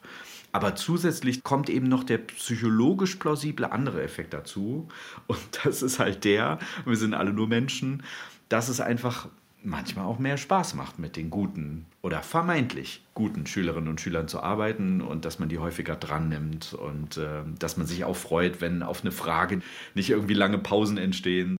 Aber 0.53 0.77
zusätzlich 0.77 1.43
kommt 1.43 1.69
eben 1.69 1.89
noch 1.89 2.05
der 2.05 2.19
psychologisch 2.19 3.17
plausible 3.17 3.71
andere 3.71 4.03
Effekt 4.03 4.33
dazu. 4.33 4.89
Und 5.27 5.41
das 5.65 5.83
ist 5.83 5.99
halt 5.99 6.25
der, 6.25 6.59
wir 6.87 6.97
sind 6.97 7.15
alle 7.15 7.33
nur 7.33 7.49
Menschen, 7.49 8.03
dass 8.49 8.69
es 8.69 8.81
einfach 8.81 9.29
manchmal 9.63 10.07
auch 10.07 10.19
mehr 10.19 10.37
Spaß 10.37 10.75
macht, 10.75 10.99
mit 10.99 11.17
den 11.17 11.31
guten 11.31 11.87
oder 12.03 12.23
vermeintlich 12.23 13.05
guten 13.15 13.47
Schülerinnen 13.47 13.89
und 13.89 14.01
Schülern 14.01 14.29
zu 14.29 14.41
arbeiten 14.41 15.01
und 15.01 15.25
dass 15.25 15.39
man 15.39 15.49
die 15.49 15.59
häufiger 15.59 15.97
dran 15.97 16.29
nimmt 16.29 16.75
und 16.75 17.17
äh, 17.17 17.43
dass 17.59 17.77
man 17.77 17.87
sich 17.87 18.05
auch 18.05 18.17
freut, 18.17 18.61
wenn 18.61 18.83
auf 18.83 19.03
eine 19.03 19.13
Frage 19.13 19.61
nicht 19.95 20.11
irgendwie 20.11 20.35
lange 20.35 20.59
Pausen 20.59 20.99
entstehen. 20.99 21.57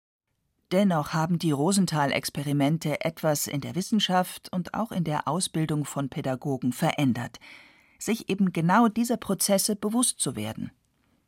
Dennoch 0.71 1.15
haben 1.15 1.39
die 1.39 1.51
Rosenthal-Experimente 1.51 3.01
etwas 3.03 3.47
in 3.47 3.63
der 3.63 3.75
Wissenschaft 3.75 4.53
und 4.53 4.75
auch 4.75 4.93
in 4.93 5.03
der 5.03 5.27
Ausbildung 5.27 5.87
von 5.87 6.11
Pädagogen 6.11 6.73
verändert, 6.73 7.39
sich 7.99 8.29
eben 8.29 8.53
genau 8.53 8.89
dieser 8.89 9.17
Prozesse 9.17 9.77
bewusst 9.77 10.21
zu 10.21 10.37
werden. 10.37 10.71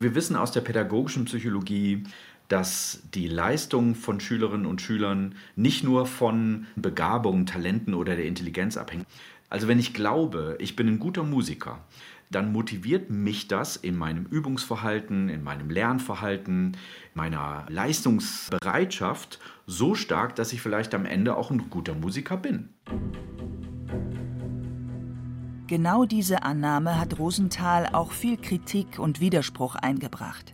Wir 0.01 0.15
wissen 0.15 0.35
aus 0.35 0.51
der 0.51 0.61
pädagogischen 0.61 1.25
Psychologie, 1.25 2.03
dass 2.51 3.01
die 3.13 3.27
Leistung 3.27 3.95
von 3.95 4.19
Schülerinnen 4.19 4.65
und 4.65 4.81
Schülern 4.81 5.35
nicht 5.55 5.85
nur 5.85 6.05
von 6.05 6.67
Begabungen, 6.75 7.45
Talenten 7.45 7.93
oder 7.93 8.17
der 8.17 8.25
Intelligenz 8.25 8.75
abhängt. 8.75 9.05
Also 9.49 9.69
wenn 9.69 9.79
ich 9.79 9.93
glaube, 9.93 10.57
ich 10.59 10.75
bin 10.75 10.87
ein 10.87 10.99
guter 10.99 11.23
Musiker, 11.23 11.79
dann 12.29 12.51
motiviert 12.51 13.09
mich 13.09 13.47
das 13.47 13.77
in 13.77 13.95
meinem 13.95 14.25
Übungsverhalten, 14.25 15.29
in 15.29 15.43
meinem 15.43 15.69
Lernverhalten, 15.69 16.77
meiner 17.13 17.65
Leistungsbereitschaft 17.69 19.39
so 19.65 19.95
stark, 19.95 20.35
dass 20.35 20.51
ich 20.51 20.61
vielleicht 20.61 20.93
am 20.93 21.05
Ende 21.05 21.37
auch 21.37 21.51
ein 21.51 21.69
guter 21.69 21.93
Musiker 21.93 22.35
bin. 22.35 22.69
Genau 25.67 26.03
diese 26.03 26.43
Annahme 26.43 26.99
hat 26.99 27.17
Rosenthal 27.17 27.87
auch 27.93 28.11
viel 28.11 28.35
Kritik 28.35 28.99
und 28.99 29.21
Widerspruch 29.21 29.75
eingebracht 29.75 30.53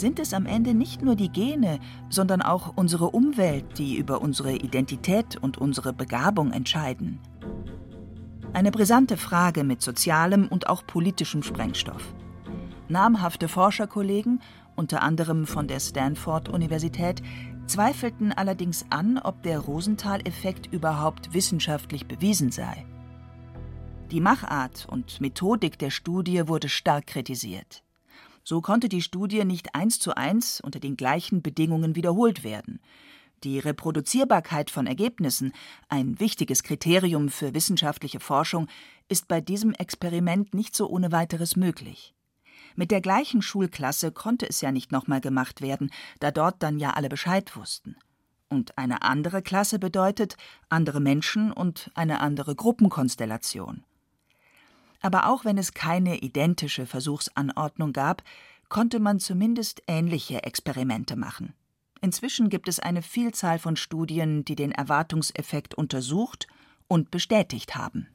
sind 0.00 0.18
es 0.18 0.32
am 0.34 0.46
Ende 0.46 0.74
nicht 0.74 1.02
nur 1.02 1.16
die 1.16 1.30
Gene, 1.30 1.80
sondern 2.08 2.42
auch 2.42 2.72
unsere 2.76 3.10
Umwelt, 3.10 3.78
die 3.78 3.96
über 3.96 4.20
unsere 4.20 4.54
Identität 4.54 5.36
und 5.36 5.58
unsere 5.58 5.92
Begabung 5.92 6.52
entscheiden. 6.52 7.18
Eine 8.52 8.70
brisante 8.70 9.16
Frage 9.16 9.64
mit 9.64 9.82
sozialem 9.82 10.48
und 10.48 10.68
auch 10.68 10.86
politischem 10.86 11.42
Sprengstoff. 11.42 12.14
Namhafte 12.88 13.48
Forscherkollegen, 13.48 14.40
unter 14.76 15.02
anderem 15.02 15.46
von 15.46 15.66
der 15.66 15.80
Stanford-Universität, 15.80 17.22
zweifelten 17.66 18.32
allerdings 18.32 18.86
an, 18.90 19.18
ob 19.18 19.42
der 19.42 19.58
Rosenthal-Effekt 19.58 20.72
überhaupt 20.72 21.34
wissenschaftlich 21.34 22.06
bewiesen 22.06 22.52
sei. 22.52 22.86
Die 24.10 24.20
Machart 24.20 24.86
und 24.88 25.20
Methodik 25.20 25.78
der 25.78 25.90
Studie 25.90 26.46
wurde 26.46 26.68
stark 26.68 27.08
kritisiert. 27.08 27.82
So 28.48 28.60
konnte 28.60 28.88
die 28.88 29.02
Studie 29.02 29.44
nicht 29.44 29.74
eins 29.74 29.98
zu 29.98 30.16
eins 30.16 30.60
unter 30.60 30.78
den 30.78 30.96
gleichen 30.96 31.42
Bedingungen 31.42 31.96
wiederholt 31.96 32.44
werden. 32.44 32.78
Die 33.42 33.58
Reproduzierbarkeit 33.58 34.70
von 34.70 34.86
Ergebnissen, 34.86 35.52
ein 35.88 36.20
wichtiges 36.20 36.62
Kriterium 36.62 37.28
für 37.28 37.54
wissenschaftliche 37.54 38.20
Forschung, 38.20 38.68
ist 39.08 39.26
bei 39.26 39.40
diesem 39.40 39.72
Experiment 39.72 40.54
nicht 40.54 40.76
so 40.76 40.88
ohne 40.88 41.10
weiteres 41.10 41.56
möglich. 41.56 42.14
Mit 42.76 42.92
der 42.92 43.00
gleichen 43.00 43.42
Schulklasse 43.42 44.12
konnte 44.12 44.48
es 44.48 44.60
ja 44.60 44.70
nicht 44.70 44.92
nochmal 44.92 45.20
gemacht 45.20 45.60
werden, 45.60 45.90
da 46.20 46.30
dort 46.30 46.62
dann 46.62 46.78
ja 46.78 46.90
alle 46.90 47.08
Bescheid 47.08 47.56
wussten. 47.56 47.96
Und 48.48 48.78
eine 48.78 49.02
andere 49.02 49.42
Klasse 49.42 49.80
bedeutet 49.80 50.36
andere 50.68 51.00
Menschen 51.00 51.50
und 51.50 51.90
eine 51.94 52.20
andere 52.20 52.54
Gruppenkonstellation. 52.54 53.82
Aber 55.00 55.28
auch 55.28 55.44
wenn 55.44 55.58
es 55.58 55.74
keine 55.74 56.18
identische 56.18 56.86
Versuchsanordnung 56.86 57.92
gab, 57.92 58.22
konnte 58.68 58.98
man 59.00 59.18
zumindest 59.18 59.82
ähnliche 59.86 60.42
Experimente 60.42 61.16
machen. 61.16 61.54
Inzwischen 62.00 62.50
gibt 62.50 62.68
es 62.68 62.78
eine 62.78 63.02
Vielzahl 63.02 63.58
von 63.58 63.76
Studien, 63.76 64.44
die 64.44 64.54
den 64.54 64.72
Erwartungseffekt 64.72 65.74
untersucht 65.74 66.46
und 66.88 67.10
bestätigt 67.10 67.74
haben. 67.76 68.08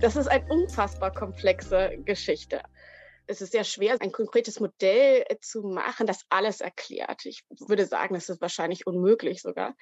Das 0.00 0.16
ist 0.16 0.28
eine 0.28 0.44
unfassbar 0.48 1.12
komplexe 1.12 1.98
Geschichte 2.06 2.62
es 3.30 3.40
ist 3.40 3.52
sehr 3.52 3.64
schwer, 3.64 3.96
ein 4.00 4.10
konkretes 4.10 4.58
Modell 4.58 5.24
äh, 5.28 5.36
zu 5.40 5.62
machen, 5.62 6.06
das 6.06 6.24
alles 6.28 6.60
erklärt. 6.60 7.24
Ich 7.24 7.44
würde 7.68 7.86
sagen, 7.86 8.14
das 8.14 8.28
ist 8.28 8.40
wahrscheinlich 8.40 8.86
unmöglich 8.86 9.40
sogar. 9.40 9.76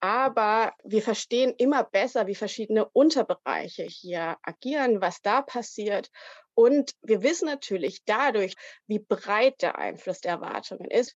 Aber 0.00 0.72
wir 0.84 1.02
verstehen 1.02 1.52
immer 1.58 1.82
besser, 1.82 2.26
wie 2.28 2.36
verschiedene 2.36 2.86
Unterbereiche 2.86 3.82
hier 3.82 4.36
agieren, 4.42 5.00
was 5.00 5.20
da 5.20 5.42
passiert. 5.42 6.10
Und 6.54 6.92
wir 7.02 7.22
wissen 7.22 7.46
natürlich 7.46 8.04
dadurch, 8.04 8.54
wie 8.86 9.00
breit 9.00 9.62
der 9.62 9.78
Einfluss 9.78 10.20
der 10.20 10.32
Erwartungen 10.32 10.90
ist. 10.90 11.16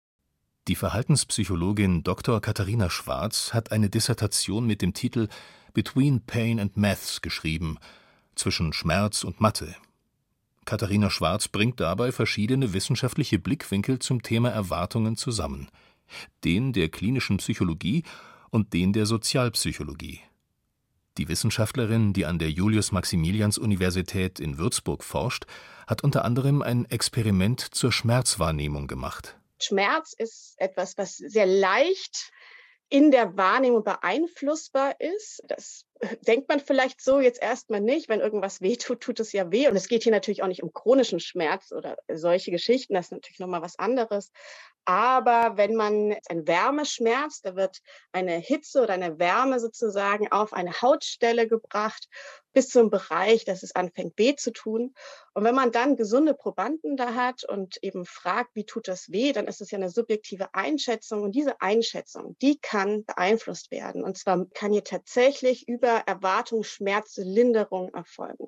Die 0.68 0.75
Verhaltenspsychologin 0.75 2.01
Dr. 2.01 2.42
Katharina 2.42 2.89
Schwarz 2.89 3.54
hat 3.54 3.72
eine 3.72 3.89
Dissertation 3.89 4.65
mit 4.65 4.82
dem 4.82 4.94
Titel 4.94 5.27
Between 5.74 6.25
Pain 6.25 6.60
and 6.60 6.77
Maths 6.77 7.22
geschrieben, 7.22 7.77
zwischen 8.34 8.74
Schmerz 8.74 9.24
und 9.24 9.39
Mathe, 9.39 9.75
Katharina 10.65 11.12
Schwarz 11.12 11.48
bringt 11.48 11.79
dabei 11.79 12.12
verschiedene 12.12 12.74
wissenschaftliche 12.74 13.38
Blickwinkel 13.38 14.00
zum 14.00 14.24
Thema 14.24 14.50
Erwartungen 14.50 15.15
zusammen, 15.15 15.69
den 16.43 16.74
der 16.74 16.89
klinischen 16.89 17.38
Psychologie 17.38 18.03
und 18.50 18.74
den 18.74 18.91
der 18.91 19.05
Sozialpsychologie. 19.05 20.22
Die 21.17 21.29
Wissenschaftlerin, 21.29 22.13
die 22.13 22.25
an 22.25 22.39
der 22.39 22.50
Julius-Maximilians-Universität 22.50 24.39
in 24.39 24.57
Würzburg 24.57 25.03
forscht, 25.03 25.45
hat 25.88 26.03
unter 26.03 26.25
anderem 26.25 26.62
ein 26.62 26.86
Experiment 26.86 27.62
zur 27.62 27.91
Schmerzwahrnehmung 27.91 28.88
gemacht. 28.88 29.38
Schmerz 29.62 30.13
ist 30.17 30.55
etwas, 30.57 30.98
was 30.98 31.15
sehr 31.15 31.45
leicht 31.45 32.31
in 32.89 33.12
der 33.12 33.38
Wahrnehmung 33.38 33.84
beeinflussbar 33.84 35.00
ist. 35.00 35.41
Das 35.48 35.86
denkt 36.28 36.50
man 36.50 36.60
vielleicht 36.60 37.02
so 37.02 37.20
jetzt 37.20 37.42
erstmal 37.42 37.82
nicht. 37.82 38.10
Wenn 38.10 38.20
irgendwas 38.20 38.62
wehtut, 38.62 39.02
tut 39.02 39.20
es 39.20 39.32
ja 39.32 39.52
weh. 39.52 39.68
Und 39.68 39.75
es 39.75 39.88
geht 39.88 40.04
hier 40.04 40.12
natürlich 40.12 40.44
auch 40.44 40.48
nicht 40.48 40.64
um 40.64 40.74
chronischen 40.74 41.20
Schmerz 41.20 41.72
oder 41.72 41.98
solche 42.12 42.52
Geschichten. 42.52 42.94
Das 42.94 43.08
ist 43.08 43.12
natürlich 43.12 43.40
nochmal 43.40 43.62
was 43.62 43.80
anderes. 43.80 44.32
Aber 44.86 45.58
wenn 45.58 45.74
man 45.74 46.16
ein 46.30 46.48
Wärmeschmerz, 46.48 47.42
da 47.42 47.56
wird 47.56 47.82
eine 48.12 48.38
Hitze 48.38 48.84
oder 48.84 48.94
eine 48.94 49.18
Wärme 49.18 49.60
sozusagen 49.60 50.32
auf 50.32 50.54
eine 50.54 50.80
Hautstelle 50.80 51.48
gebracht 51.48 52.08
bis 52.54 52.70
zum 52.70 52.90
Bereich, 52.90 53.46
dass 53.46 53.64
es 53.64 53.75
anfängt 53.75 54.18
weh 54.18 54.36
zu 54.36 54.52
tun. 54.52 54.94
Und 55.34 55.44
wenn 55.44 55.56
man 55.56 55.72
dann 55.72 55.98
gesunde 55.98 56.36
Probanden 56.36 56.98
da 56.98 57.16
hat 57.16 57.44
und 57.44 57.78
eben 57.84 58.06
fragt, 58.06 58.56
wie 58.56 58.66
tut 58.66 58.88
das 58.88 59.12
weh, 59.12 59.34
dann 59.34 59.48
ist 59.48 59.60
es 59.60 59.72
ja 59.72 59.78
eine 59.78 59.90
subjektive 59.90 60.54
Einschätzung. 60.54 61.24
Und 61.24 61.34
diese 61.34 61.60
Einschätzung, 61.62 62.38
die 62.42 62.60
kann 62.60 63.04
beeinflusst 63.06 63.72
werden. 63.72 64.04
Und 64.04 64.18
zwar 64.18 64.46
kann 64.54 64.72
hier 64.72 64.84
tatsächlich 64.84 65.68
über 65.68 65.85
Erwartung 65.88 66.63
Schmerzlinderung 66.63 67.94
erfolgen. 67.94 68.48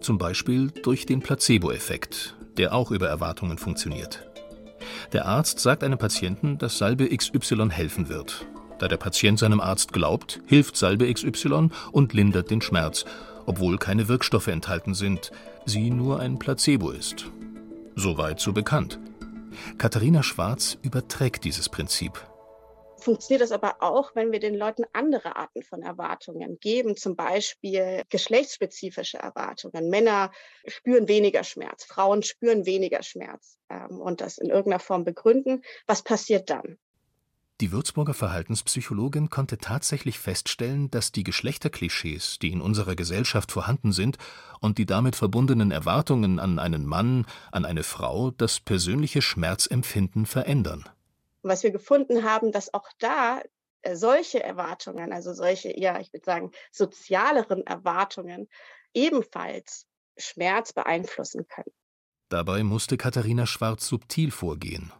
Zum 0.00 0.18
Beispiel 0.18 0.70
durch 0.70 1.06
den 1.06 1.20
Placebo-Effekt, 1.20 2.36
der 2.56 2.74
auch 2.74 2.90
über 2.90 3.08
Erwartungen 3.08 3.58
funktioniert. 3.58 4.28
Der 5.12 5.26
Arzt 5.26 5.60
sagt 5.60 5.82
einem 5.82 5.98
Patienten, 5.98 6.58
dass 6.58 6.78
Salbe 6.78 7.08
XY 7.08 7.70
helfen 7.70 8.08
wird. 8.08 8.46
Da 8.78 8.88
der 8.88 8.98
Patient 8.98 9.38
seinem 9.38 9.60
Arzt 9.60 9.92
glaubt, 9.92 10.40
hilft 10.46 10.76
Salbe 10.76 11.12
XY 11.12 11.70
und 11.92 12.12
lindert 12.12 12.50
den 12.50 12.60
Schmerz, 12.60 13.04
obwohl 13.46 13.78
keine 13.78 14.08
Wirkstoffe 14.08 14.48
enthalten 14.48 14.94
sind, 14.94 15.30
sie 15.64 15.90
nur 15.90 16.20
ein 16.20 16.38
Placebo 16.38 16.90
ist. 16.90 17.26
Soweit 17.94 18.40
so 18.40 18.52
bekannt. 18.52 18.98
Katharina 19.78 20.22
Schwarz 20.22 20.76
überträgt 20.82 21.44
dieses 21.44 21.68
Prinzip 21.68 22.20
funktioniert 23.06 23.40
das 23.40 23.52
aber 23.52 23.76
auch, 23.84 24.16
wenn 24.16 24.32
wir 24.32 24.40
den 24.40 24.56
Leuten 24.56 24.82
andere 24.92 25.36
Arten 25.36 25.62
von 25.62 25.80
Erwartungen 25.80 26.58
geben, 26.58 26.96
zum 26.96 27.14
Beispiel 27.14 28.02
geschlechtsspezifische 28.10 29.18
Erwartungen. 29.18 29.88
Männer 29.90 30.32
spüren 30.66 31.06
weniger 31.06 31.44
Schmerz, 31.44 31.84
Frauen 31.84 32.24
spüren 32.24 32.66
weniger 32.66 33.04
Schmerz 33.04 33.58
ähm, 33.70 34.00
und 34.00 34.20
das 34.20 34.38
in 34.38 34.48
irgendeiner 34.48 34.80
Form 34.80 35.04
begründen. 35.04 35.62
Was 35.86 36.02
passiert 36.02 36.50
dann? 36.50 36.78
Die 37.60 37.70
Würzburger 37.70 38.12
Verhaltenspsychologin 38.12 39.30
konnte 39.30 39.58
tatsächlich 39.58 40.18
feststellen, 40.18 40.90
dass 40.90 41.12
die 41.12 41.22
Geschlechterklischees, 41.22 42.40
die 42.40 42.50
in 42.50 42.60
unserer 42.60 42.96
Gesellschaft 42.96 43.52
vorhanden 43.52 43.92
sind, 43.92 44.18
und 44.60 44.78
die 44.78 44.84
damit 44.84 45.14
verbundenen 45.14 45.70
Erwartungen 45.70 46.40
an 46.40 46.58
einen 46.58 46.84
Mann, 46.84 47.24
an 47.52 47.64
eine 47.64 47.84
Frau 47.84 48.32
das 48.32 48.58
persönliche 48.58 49.22
Schmerzempfinden 49.22 50.26
verändern. 50.26 50.84
Und 51.42 51.50
was 51.50 51.62
wir 51.62 51.70
gefunden 51.70 52.24
haben, 52.24 52.52
dass 52.52 52.72
auch 52.74 52.88
da 52.98 53.42
äh, 53.82 53.96
solche 53.96 54.42
Erwartungen, 54.42 55.12
also 55.12 55.32
solche, 55.32 55.78
ja, 55.78 56.00
ich 56.00 56.12
würde 56.12 56.24
sagen, 56.24 56.50
sozialeren 56.72 57.66
Erwartungen 57.66 58.48
ebenfalls 58.94 59.86
Schmerz 60.16 60.72
beeinflussen 60.72 61.46
können. 61.48 61.72
Dabei 62.28 62.64
musste 62.64 62.96
Katharina 62.96 63.46
Schwarz 63.46 63.86
subtil 63.86 64.30
vorgehen. 64.30 64.92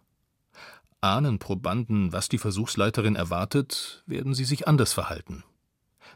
Ahnen 1.01 1.39
Probanden, 1.39 2.13
was 2.13 2.29
die 2.29 2.39
Versuchsleiterin 2.39 3.17
erwartet, 3.17 4.03
werden 4.07 4.35
sie 4.35 4.45
sich 4.45 4.69
anders 4.69 4.93
verhalten. 4.93 5.45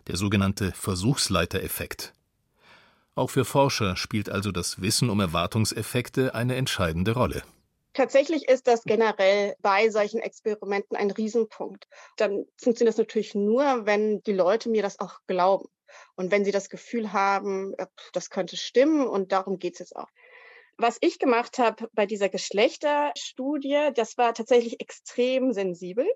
Der 0.06 0.16
sogenannte 0.16 0.72
Versuchsleitereffekt. 0.72 2.12
Auch 3.14 3.30
für 3.30 3.44
Forscher 3.44 3.96
spielt 3.96 4.30
also 4.30 4.52
das 4.52 4.80
Wissen 4.80 5.10
um 5.10 5.20
Erwartungseffekte 5.20 6.34
eine 6.34 6.56
entscheidende 6.56 7.12
Rolle. 7.12 7.42
Tatsächlich 7.92 8.48
ist 8.48 8.66
das 8.66 8.84
generell 8.84 9.56
bei 9.60 9.90
solchen 9.90 10.20
Experimenten 10.20 10.96
ein 10.96 11.10
Riesenpunkt. 11.10 11.88
Dann 12.16 12.46
funktioniert 12.56 12.94
das 12.94 12.98
natürlich 12.98 13.34
nur, 13.34 13.86
wenn 13.86 14.22
die 14.22 14.32
Leute 14.32 14.68
mir 14.68 14.82
das 14.82 15.00
auch 15.00 15.18
glauben. 15.26 15.68
Und 16.14 16.30
wenn 16.30 16.44
sie 16.44 16.52
das 16.52 16.68
Gefühl 16.68 17.12
haben, 17.12 17.74
äh, 17.78 17.86
das 18.12 18.30
könnte 18.30 18.56
stimmen 18.56 19.06
und 19.06 19.32
darum 19.32 19.58
geht 19.58 19.74
es 19.74 19.80
jetzt 19.80 19.96
auch. 19.96 20.08
Was 20.82 20.96
ich 21.02 21.18
gemacht 21.18 21.58
habe 21.58 21.88
bei 21.92 22.06
dieser 22.06 22.30
Geschlechterstudie, 22.30 23.90
das 23.94 24.16
war 24.16 24.32
tatsächlich 24.32 24.80
extrem 24.80 25.52
sensibel. 25.52 26.06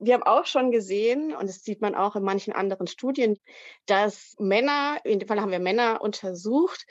Wir 0.00 0.14
haben 0.14 0.24
auch 0.24 0.44
schon 0.44 0.72
gesehen, 0.72 1.36
und 1.36 1.48
das 1.48 1.62
sieht 1.62 1.80
man 1.80 1.94
auch 1.94 2.16
in 2.16 2.24
manchen 2.24 2.52
anderen 2.52 2.88
Studien, 2.88 3.38
dass 3.86 4.34
Männer, 4.40 4.98
in 5.04 5.20
dem 5.20 5.28
Fall 5.28 5.40
haben 5.40 5.52
wir 5.52 5.60
Männer 5.60 6.00
untersucht, 6.00 6.84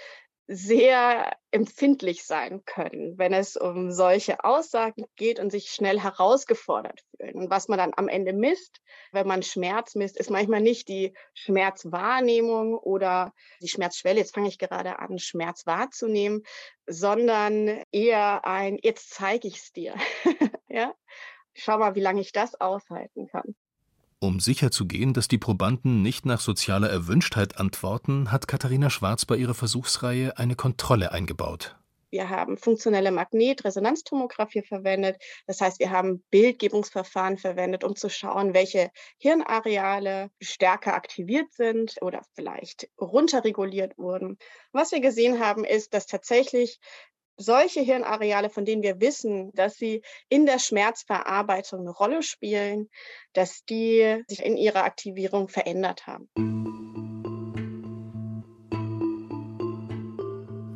sehr 0.47 1.35
empfindlich 1.51 2.23
sein 2.23 2.63
können, 2.63 3.17
wenn 3.17 3.33
es 3.33 3.57
um 3.57 3.91
solche 3.91 4.45
Aussagen 4.45 5.05
geht 5.17 5.39
und 5.39 5.51
sich 5.51 5.71
schnell 5.71 5.99
herausgefordert 5.99 7.01
fühlen. 7.11 7.35
Und 7.35 7.49
was 7.49 7.67
man 7.67 7.77
dann 7.77 7.91
am 7.95 8.07
Ende 8.07 8.31
misst, 8.31 8.81
wenn 9.11 9.27
man 9.27 9.43
Schmerz 9.43 9.95
misst, 9.95 10.17
ist 10.17 10.29
manchmal 10.29 10.61
nicht 10.61 10.87
die 10.87 11.13
Schmerzwahrnehmung 11.33 12.77
oder 12.77 13.33
die 13.61 13.67
Schmerzschwelle, 13.67 14.19
jetzt 14.19 14.33
fange 14.33 14.47
ich 14.47 14.57
gerade 14.57 14.99
an, 14.99 15.19
Schmerz 15.19 15.65
wahrzunehmen, 15.65 16.43
sondern 16.85 17.83
eher 17.91 18.45
ein, 18.45 18.77
jetzt 18.81 19.09
zeige 19.09 19.49
ich 19.49 19.57
es 19.57 19.73
dir. 19.73 19.95
ja? 20.69 20.93
Schau 21.53 21.77
mal, 21.77 21.95
wie 21.95 22.01
lange 22.01 22.21
ich 22.21 22.31
das 22.31 22.59
aushalten 22.61 23.27
kann. 23.27 23.55
Um 24.19 24.39
sicherzugehen, 24.39 25.13
dass 25.13 25.27
die 25.27 25.37
Probanden 25.37 26.01
nicht 26.01 26.25
nach 26.25 26.39
sozialer 26.39 26.89
Erwünschtheit 26.89 27.59
antworten, 27.59 28.31
hat 28.31 28.47
Katharina 28.47 28.89
Schwarz 28.89 29.25
bei 29.25 29.35
ihrer 29.35 29.53
Versuchsreihe 29.53 30.39
eine 30.39 30.55
Kontrolle 30.55 31.11
eingebaut. 31.11 31.77
Wir 32.09 32.29
haben 32.29 32.57
funktionelle 32.57 33.11
Magnetresonanztomographie 33.11 34.63
verwendet. 34.63 35.21
Das 35.45 35.61
heißt, 35.61 35.79
wir 35.79 35.91
haben 35.91 36.23
Bildgebungsverfahren 36.31 37.37
verwendet, 37.37 37.83
um 37.83 37.95
zu 37.95 38.09
schauen, 38.09 38.55
welche 38.55 38.89
Hirnareale 39.19 40.31
stärker 40.41 40.95
aktiviert 40.95 41.53
sind 41.53 41.97
oder 42.01 42.23
vielleicht 42.33 42.89
runterreguliert 42.99 43.99
wurden. 43.99 44.39
Was 44.71 44.93
wir 44.93 45.01
gesehen 45.01 45.39
haben, 45.39 45.63
ist, 45.63 45.93
dass 45.93 46.07
tatsächlich 46.07 46.79
solche 47.37 47.81
Hirnareale, 47.81 48.49
von 48.49 48.65
denen 48.65 48.83
wir 48.83 48.99
wissen, 48.99 49.51
dass 49.53 49.75
sie 49.75 50.01
in 50.27 50.45
der 50.45 50.59
Schmerzverarbeitung 50.59 51.81
eine 51.81 51.91
Rolle 51.91 52.23
spielen, 52.23 52.89
dass 53.33 53.63
die 53.65 54.23
sich 54.27 54.43
in 54.43 54.57
ihrer 54.57 54.83
Aktivierung 54.83 55.47
verändert 55.47 56.07
haben. 56.07 56.27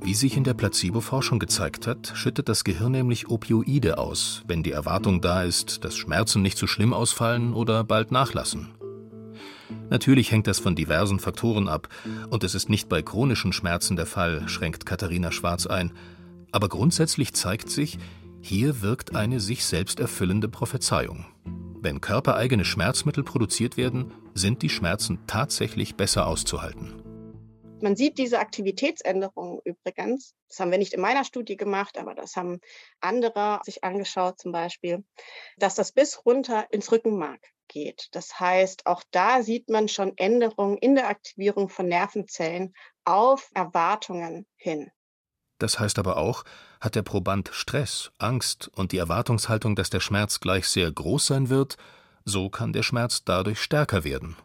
Wie 0.03 0.13
sich 0.15 0.35
in 0.35 0.43
der 0.43 0.55
Placebo-Forschung 0.55 1.39
gezeigt 1.39 1.87
hat, 1.87 2.11
schüttet 2.15 2.49
das 2.49 2.63
Gehirn 2.63 2.91
nämlich 2.91 3.29
Opioide 3.29 3.97
aus, 3.97 4.43
wenn 4.45 4.61
die 4.61 4.71
Erwartung 4.71 5.21
da 5.21 5.43
ist, 5.43 5.85
dass 5.85 5.95
Schmerzen 5.95 6.41
nicht 6.41 6.57
so 6.57 6.67
schlimm 6.67 6.93
ausfallen 6.93 7.53
oder 7.53 7.83
bald 7.83 8.11
nachlassen. 8.11 8.73
Natürlich 9.89 10.31
hängt 10.31 10.47
das 10.47 10.59
von 10.59 10.75
diversen 10.75 11.19
Faktoren 11.19 11.69
ab, 11.69 11.87
und 12.29 12.43
es 12.43 12.55
ist 12.55 12.69
nicht 12.69 12.89
bei 12.89 13.01
chronischen 13.01 13.53
Schmerzen 13.53 13.95
der 13.95 14.05
Fall, 14.05 14.47
schränkt 14.49 14.85
Katharina 14.85 15.31
Schwarz 15.31 15.65
ein, 15.65 15.93
aber 16.51 16.69
grundsätzlich 16.69 17.33
zeigt 17.33 17.69
sich, 17.69 17.97
hier 18.41 18.81
wirkt 18.81 19.15
eine 19.15 19.39
sich 19.39 19.65
selbst 19.65 19.99
erfüllende 19.99 20.49
Prophezeiung. 20.49 21.25
Wenn 21.79 22.01
körpereigene 22.01 22.65
Schmerzmittel 22.65 23.23
produziert 23.23 23.77
werden, 23.77 24.13
sind 24.33 24.61
die 24.61 24.69
Schmerzen 24.69 25.19
tatsächlich 25.27 25.95
besser 25.95 26.27
auszuhalten. 26.27 27.01
Man 27.81 27.95
sieht 27.95 28.19
diese 28.19 28.39
Aktivitätsänderungen 28.39 29.59
übrigens. 29.63 30.35
Das 30.47 30.59
haben 30.59 30.69
wir 30.69 30.77
nicht 30.77 30.93
in 30.93 31.01
meiner 31.01 31.23
Studie 31.23 31.57
gemacht, 31.57 31.97
aber 31.97 32.13
das 32.13 32.35
haben 32.35 32.59
andere 32.99 33.59
sich 33.63 33.83
angeschaut 33.83 34.39
zum 34.39 34.51
Beispiel, 34.51 35.03
dass 35.57 35.73
das 35.73 35.91
bis 35.91 36.23
runter 36.25 36.67
ins 36.71 36.91
Rückenmark 36.91 37.41
geht. 37.67 38.09
Das 38.11 38.39
heißt, 38.39 38.85
auch 38.85 39.03
da 39.09 39.41
sieht 39.41 39.69
man 39.69 39.87
schon 39.87 40.15
Änderungen 40.17 40.77
in 40.77 40.93
der 40.93 41.07
Aktivierung 41.09 41.69
von 41.69 41.87
Nervenzellen 41.87 42.73
auf 43.05 43.49
Erwartungen 43.55 44.45
hin. 44.57 44.91
Das 45.61 45.79
heißt 45.79 45.99
aber 45.99 46.17
auch, 46.17 46.43
hat 46.79 46.95
der 46.95 47.03
Proband 47.03 47.51
Stress, 47.53 48.11
Angst 48.17 48.71
und 48.73 48.91
die 48.91 48.97
Erwartungshaltung, 48.97 49.75
dass 49.75 49.91
der 49.91 49.99
Schmerz 49.99 50.39
gleich 50.39 50.67
sehr 50.67 50.91
groß 50.91 51.27
sein 51.27 51.49
wird, 51.49 51.77
so 52.25 52.49
kann 52.49 52.73
der 52.73 52.81
Schmerz 52.81 53.23
dadurch 53.25 53.61
stärker 53.61 54.03
werden. 54.03 54.35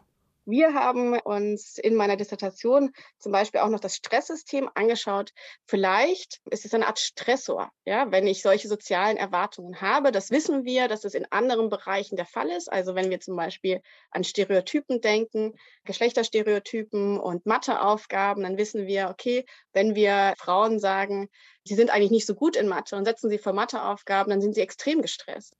Wir 0.49 0.73
haben 0.73 1.19
uns 1.19 1.77
in 1.77 1.95
meiner 1.95 2.15
Dissertation 2.15 2.93
zum 3.19 3.33
Beispiel 3.33 3.59
auch 3.59 3.67
noch 3.67 3.81
das 3.81 3.97
Stresssystem 3.97 4.69
angeschaut. 4.75 5.33
Vielleicht 5.65 6.39
ist 6.49 6.63
es 6.63 6.73
eine 6.73 6.87
Art 6.87 6.99
Stressor, 6.99 7.69
ja, 7.83 8.13
wenn 8.13 8.25
ich 8.27 8.41
solche 8.41 8.69
sozialen 8.69 9.17
Erwartungen 9.17 9.81
habe. 9.81 10.13
Das 10.13 10.31
wissen 10.31 10.63
wir, 10.63 10.87
dass 10.87 11.03
es 11.03 11.15
in 11.15 11.29
anderen 11.31 11.67
Bereichen 11.67 12.15
der 12.15 12.25
Fall 12.25 12.49
ist. 12.49 12.71
Also 12.71 12.95
wenn 12.95 13.09
wir 13.09 13.19
zum 13.19 13.35
Beispiel 13.35 13.81
an 14.09 14.23
Stereotypen 14.23 15.01
denken, 15.01 15.53
Geschlechterstereotypen 15.83 17.19
und 17.19 17.45
Matheaufgaben, 17.45 18.43
dann 18.43 18.57
wissen 18.57 18.87
wir, 18.87 19.09
okay, 19.09 19.45
wenn 19.73 19.95
wir 19.95 20.33
Frauen 20.37 20.79
sagen, 20.79 21.27
sie 21.65 21.75
sind 21.75 21.89
eigentlich 21.89 22.11
nicht 22.11 22.25
so 22.25 22.35
gut 22.35 22.55
in 22.55 22.69
Mathe 22.69 22.95
und 22.95 23.03
setzen 23.03 23.29
sie 23.29 23.37
vor 23.37 23.51
Matheaufgaben, 23.51 24.29
dann 24.29 24.39
sind 24.39 24.55
sie 24.55 24.61
extrem 24.61 25.01
gestresst. 25.01 25.57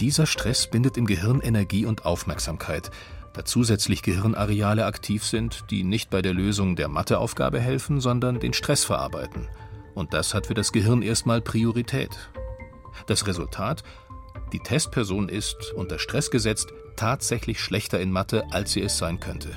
Dieser 0.00 0.26
Stress 0.26 0.66
bindet 0.66 0.96
im 0.96 1.06
Gehirn 1.06 1.40
Energie 1.40 1.86
und 1.86 2.04
Aufmerksamkeit, 2.04 2.90
da 3.32 3.44
zusätzlich 3.44 4.02
Gehirnareale 4.02 4.86
aktiv 4.86 5.24
sind, 5.24 5.64
die 5.70 5.84
nicht 5.84 6.10
bei 6.10 6.22
der 6.22 6.34
Lösung 6.34 6.76
der 6.76 6.88
Matheaufgabe 6.88 7.60
helfen, 7.60 8.00
sondern 8.00 8.40
den 8.40 8.52
Stress 8.52 8.84
verarbeiten. 8.84 9.48
Und 9.94 10.12
das 10.12 10.34
hat 10.34 10.46
für 10.46 10.54
das 10.54 10.72
Gehirn 10.72 11.02
erstmal 11.02 11.40
Priorität. 11.40 12.10
Das 13.06 13.26
Resultat? 13.26 13.84
Die 14.52 14.58
Testperson 14.58 15.28
ist, 15.28 15.72
unter 15.74 15.98
Stress 15.98 16.30
gesetzt, 16.30 16.72
tatsächlich 16.96 17.60
schlechter 17.60 18.00
in 18.00 18.10
Mathe, 18.10 18.44
als 18.50 18.72
sie 18.72 18.82
es 18.82 18.98
sein 18.98 19.20
könnte. 19.20 19.50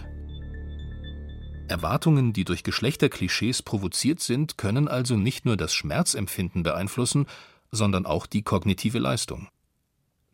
Erwartungen, 1.68 2.34
die 2.34 2.46
durch 2.46 2.64
Geschlechterklischees 2.64 3.62
provoziert 3.62 4.22
sind, 4.22 4.58
können 4.58 4.88
also 4.88 5.18
nicht 5.18 5.46
nur 5.46 5.58
das 5.58 5.74
Schmerzempfinden 5.74 6.64
beeinflussen, 6.64 7.26
sondern 7.72 8.06
auch 8.06 8.26
die 8.26 8.42
kognitive 8.42 9.00
Leistung. 9.00 9.50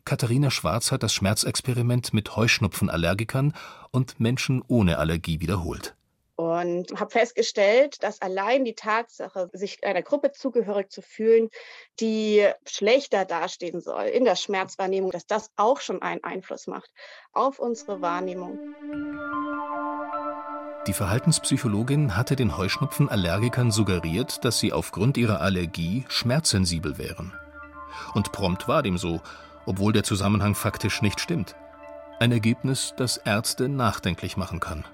Katharina 0.04 0.50
Schwarz 0.50 0.92
hat 0.92 1.02
das 1.02 1.14
Schmerzexperiment 1.14 2.12
mit 2.12 2.36
Heuschnupfenallergikern 2.36 3.54
und 3.90 4.20
Menschen 4.20 4.62
ohne 4.68 4.98
Allergie 4.98 5.40
wiederholt. 5.40 5.94
Und 6.36 6.98
habe 6.98 7.10
festgestellt, 7.10 8.02
dass 8.02 8.20
allein 8.20 8.64
die 8.64 8.74
Tatsache, 8.74 9.48
sich 9.52 9.84
einer 9.84 10.02
Gruppe 10.02 10.32
zugehörig 10.32 10.90
zu 10.90 11.00
fühlen, 11.00 11.48
die 12.00 12.46
schlechter 12.66 13.24
dastehen 13.24 13.80
soll 13.80 14.04
in 14.04 14.24
der 14.24 14.36
Schmerzwahrnehmung, 14.36 15.10
dass 15.10 15.26
das 15.26 15.50
auch 15.56 15.80
schon 15.80 16.02
einen 16.02 16.22
Einfluss 16.24 16.66
macht 16.66 16.90
auf 17.32 17.58
unsere 17.58 18.02
Wahrnehmung. 18.02 18.58
Die 20.86 20.92
Verhaltenspsychologin 20.92 22.14
hatte 22.14 22.36
den 22.36 22.58
Heuschnupfenallergikern 22.58 23.70
suggeriert, 23.70 24.44
dass 24.44 24.58
sie 24.58 24.72
aufgrund 24.72 25.16
ihrer 25.16 25.40
Allergie 25.40 26.04
schmerzsensibel 26.08 26.98
wären. 26.98 27.32
Und 28.12 28.32
prompt 28.32 28.68
war 28.68 28.82
dem 28.82 28.98
so, 28.98 29.22
obwohl 29.66 29.92
der 29.92 30.04
Zusammenhang 30.04 30.54
faktisch 30.54 31.02
nicht 31.02 31.20
stimmt. 31.20 31.54
Ein 32.20 32.32
Ergebnis, 32.32 32.94
das 32.96 33.16
Ärzte 33.16 33.68
nachdenklich 33.68 34.36
machen 34.36 34.60
kann. 34.60 34.84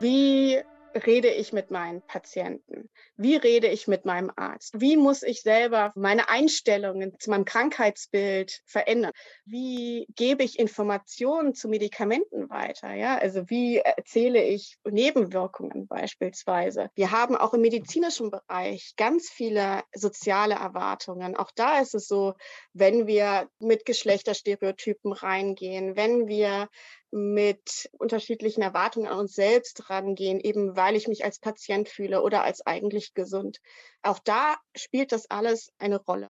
Wie 0.00 0.58
rede 1.06 1.28
ich 1.28 1.52
mit 1.52 1.70
meinen 1.70 2.02
Patienten? 2.06 2.88
Wie 3.16 3.36
rede 3.36 3.68
ich 3.68 3.88
mit 3.88 4.04
meinem 4.04 4.30
Arzt? 4.36 4.80
Wie 4.80 4.96
muss 4.96 5.22
ich 5.22 5.42
selber 5.42 5.92
meine 5.94 6.28
Einstellungen 6.28 7.14
zu 7.18 7.30
meinem 7.30 7.44
Krankheitsbild 7.44 8.62
verändern? 8.66 9.12
Wie 9.44 10.06
gebe 10.14 10.42
ich 10.42 10.58
Informationen 10.58 11.54
zu 11.54 11.68
Medikamenten 11.68 12.48
weiter? 12.50 12.94
Ja, 12.94 13.18
also 13.18 13.48
wie 13.48 13.78
erzähle 13.78 14.42
ich 14.42 14.76
Nebenwirkungen 14.84 15.86
beispielsweise? 15.86 16.90
Wir 16.94 17.10
haben 17.10 17.36
auch 17.36 17.54
im 17.54 17.60
medizinischen 17.60 18.30
Bereich 18.30 18.94
ganz 18.96 19.28
viele 19.30 19.82
soziale 19.94 20.54
Erwartungen. 20.54 21.36
Auch 21.36 21.50
da 21.54 21.80
ist 21.80 21.94
es 21.94 22.06
so, 22.06 22.34
wenn 22.72 23.06
wir 23.06 23.48
mit 23.58 23.84
Geschlechterstereotypen 23.84 25.12
reingehen, 25.12 25.96
wenn 25.96 26.28
wir 26.28 26.68
mit 27.12 27.90
unterschiedlichen 27.98 28.62
Erwartungen 28.62 29.06
an 29.06 29.18
uns 29.18 29.34
selbst 29.34 29.90
rangehen, 29.90 30.40
eben 30.40 30.76
weil 30.76 30.96
ich 30.96 31.08
mich 31.08 31.24
als 31.24 31.38
Patient 31.38 31.88
fühle 31.88 32.22
oder 32.22 32.42
als 32.42 32.64
eigentlich 32.66 33.14
gesund. 33.14 33.60
Auch 34.02 34.18
da 34.18 34.56
spielt 34.74 35.12
das 35.12 35.30
alles 35.30 35.72
eine 35.78 36.00
Rolle. 36.00 36.28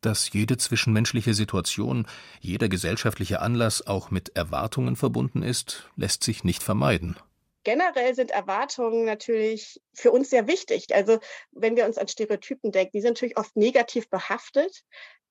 Dass 0.00 0.32
jede 0.32 0.58
zwischenmenschliche 0.58 1.32
Situation, 1.32 2.06
jeder 2.40 2.68
gesellschaftliche 2.68 3.40
Anlass 3.40 3.86
auch 3.86 4.10
mit 4.10 4.36
Erwartungen 4.36 4.96
verbunden 4.96 5.42
ist, 5.42 5.88
lässt 5.96 6.22
sich 6.24 6.44
nicht 6.44 6.62
vermeiden. 6.62 7.16
Generell 7.62 8.14
sind 8.14 8.30
Erwartungen 8.30 9.04
natürlich 9.04 9.80
für 9.94 10.12
uns 10.12 10.30
sehr 10.30 10.46
wichtig. 10.46 10.94
Also 10.94 11.18
wenn 11.50 11.76
wir 11.76 11.86
uns 11.86 11.98
an 11.98 12.08
Stereotypen 12.08 12.72
denken, 12.72 12.92
die 12.94 13.00
sind 13.00 13.14
natürlich 13.14 13.38
oft 13.38 13.56
negativ 13.56 14.08
behaftet. 14.08 14.84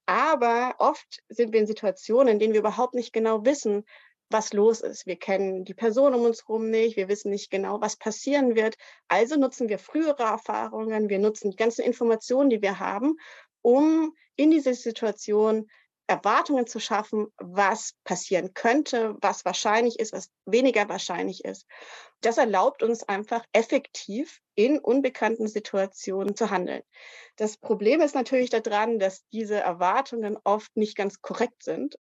Aber 0.05 0.75
oft 0.79 1.23
sind 1.29 1.53
wir 1.53 1.60
in 1.60 1.67
Situationen, 1.67 2.34
in 2.34 2.39
denen 2.39 2.53
wir 2.53 2.60
überhaupt 2.60 2.93
nicht 2.93 3.13
genau 3.13 3.45
wissen, 3.45 3.86
was 4.29 4.53
los 4.53 4.81
ist. 4.81 5.05
Wir 5.05 5.17
kennen 5.17 5.65
die 5.65 5.73
Person 5.73 6.13
um 6.13 6.21
uns 6.21 6.47
herum 6.47 6.69
nicht, 6.69 6.97
wir 6.97 7.07
wissen 7.07 7.31
nicht 7.31 7.51
genau, 7.51 7.81
was 7.81 7.97
passieren 7.97 8.55
wird. 8.55 8.75
Also 9.07 9.35
nutzen 9.35 9.69
wir 9.69 9.79
frühere 9.79 10.23
Erfahrungen, 10.23 11.09
wir 11.09 11.19
nutzen 11.19 11.51
die 11.51 11.57
ganzen 11.57 11.83
Informationen, 11.83 12.49
die 12.49 12.61
wir 12.61 12.79
haben, 12.79 13.17
um 13.61 14.13
in 14.35 14.51
diese 14.51 14.73
Situation 14.73 15.67
Erwartungen 16.07 16.67
zu 16.67 16.79
schaffen, 16.79 17.27
was 17.38 17.95
passieren 18.03 18.53
könnte, 18.53 19.15
was 19.21 19.43
wahrscheinlich 19.43 19.99
ist, 19.99 20.13
was 20.13 20.29
weniger 20.45 20.88
wahrscheinlich 20.88 21.43
ist. 21.43 21.65
Das 22.21 22.38
erlaubt 22.38 22.83
uns 22.83 23.03
einfach 23.03 23.43
effektiv 23.53 24.39
in 24.53 24.77
unbekannten 24.77 25.47
Situationen 25.47 26.35
zu 26.35 26.51
handeln. 26.51 26.83
Das 27.38 27.57
Problem 27.57 28.01
ist 28.01 28.13
natürlich 28.13 28.51
daran, 28.51 28.99
dass 28.99 29.27
diese 29.29 29.55
Erwartungen 29.55 30.38
oft 30.43 30.75
nicht 30.77 30.95
ganz 30.95 31.21
korrekt 31.21 31.63
sind 31.63 31.95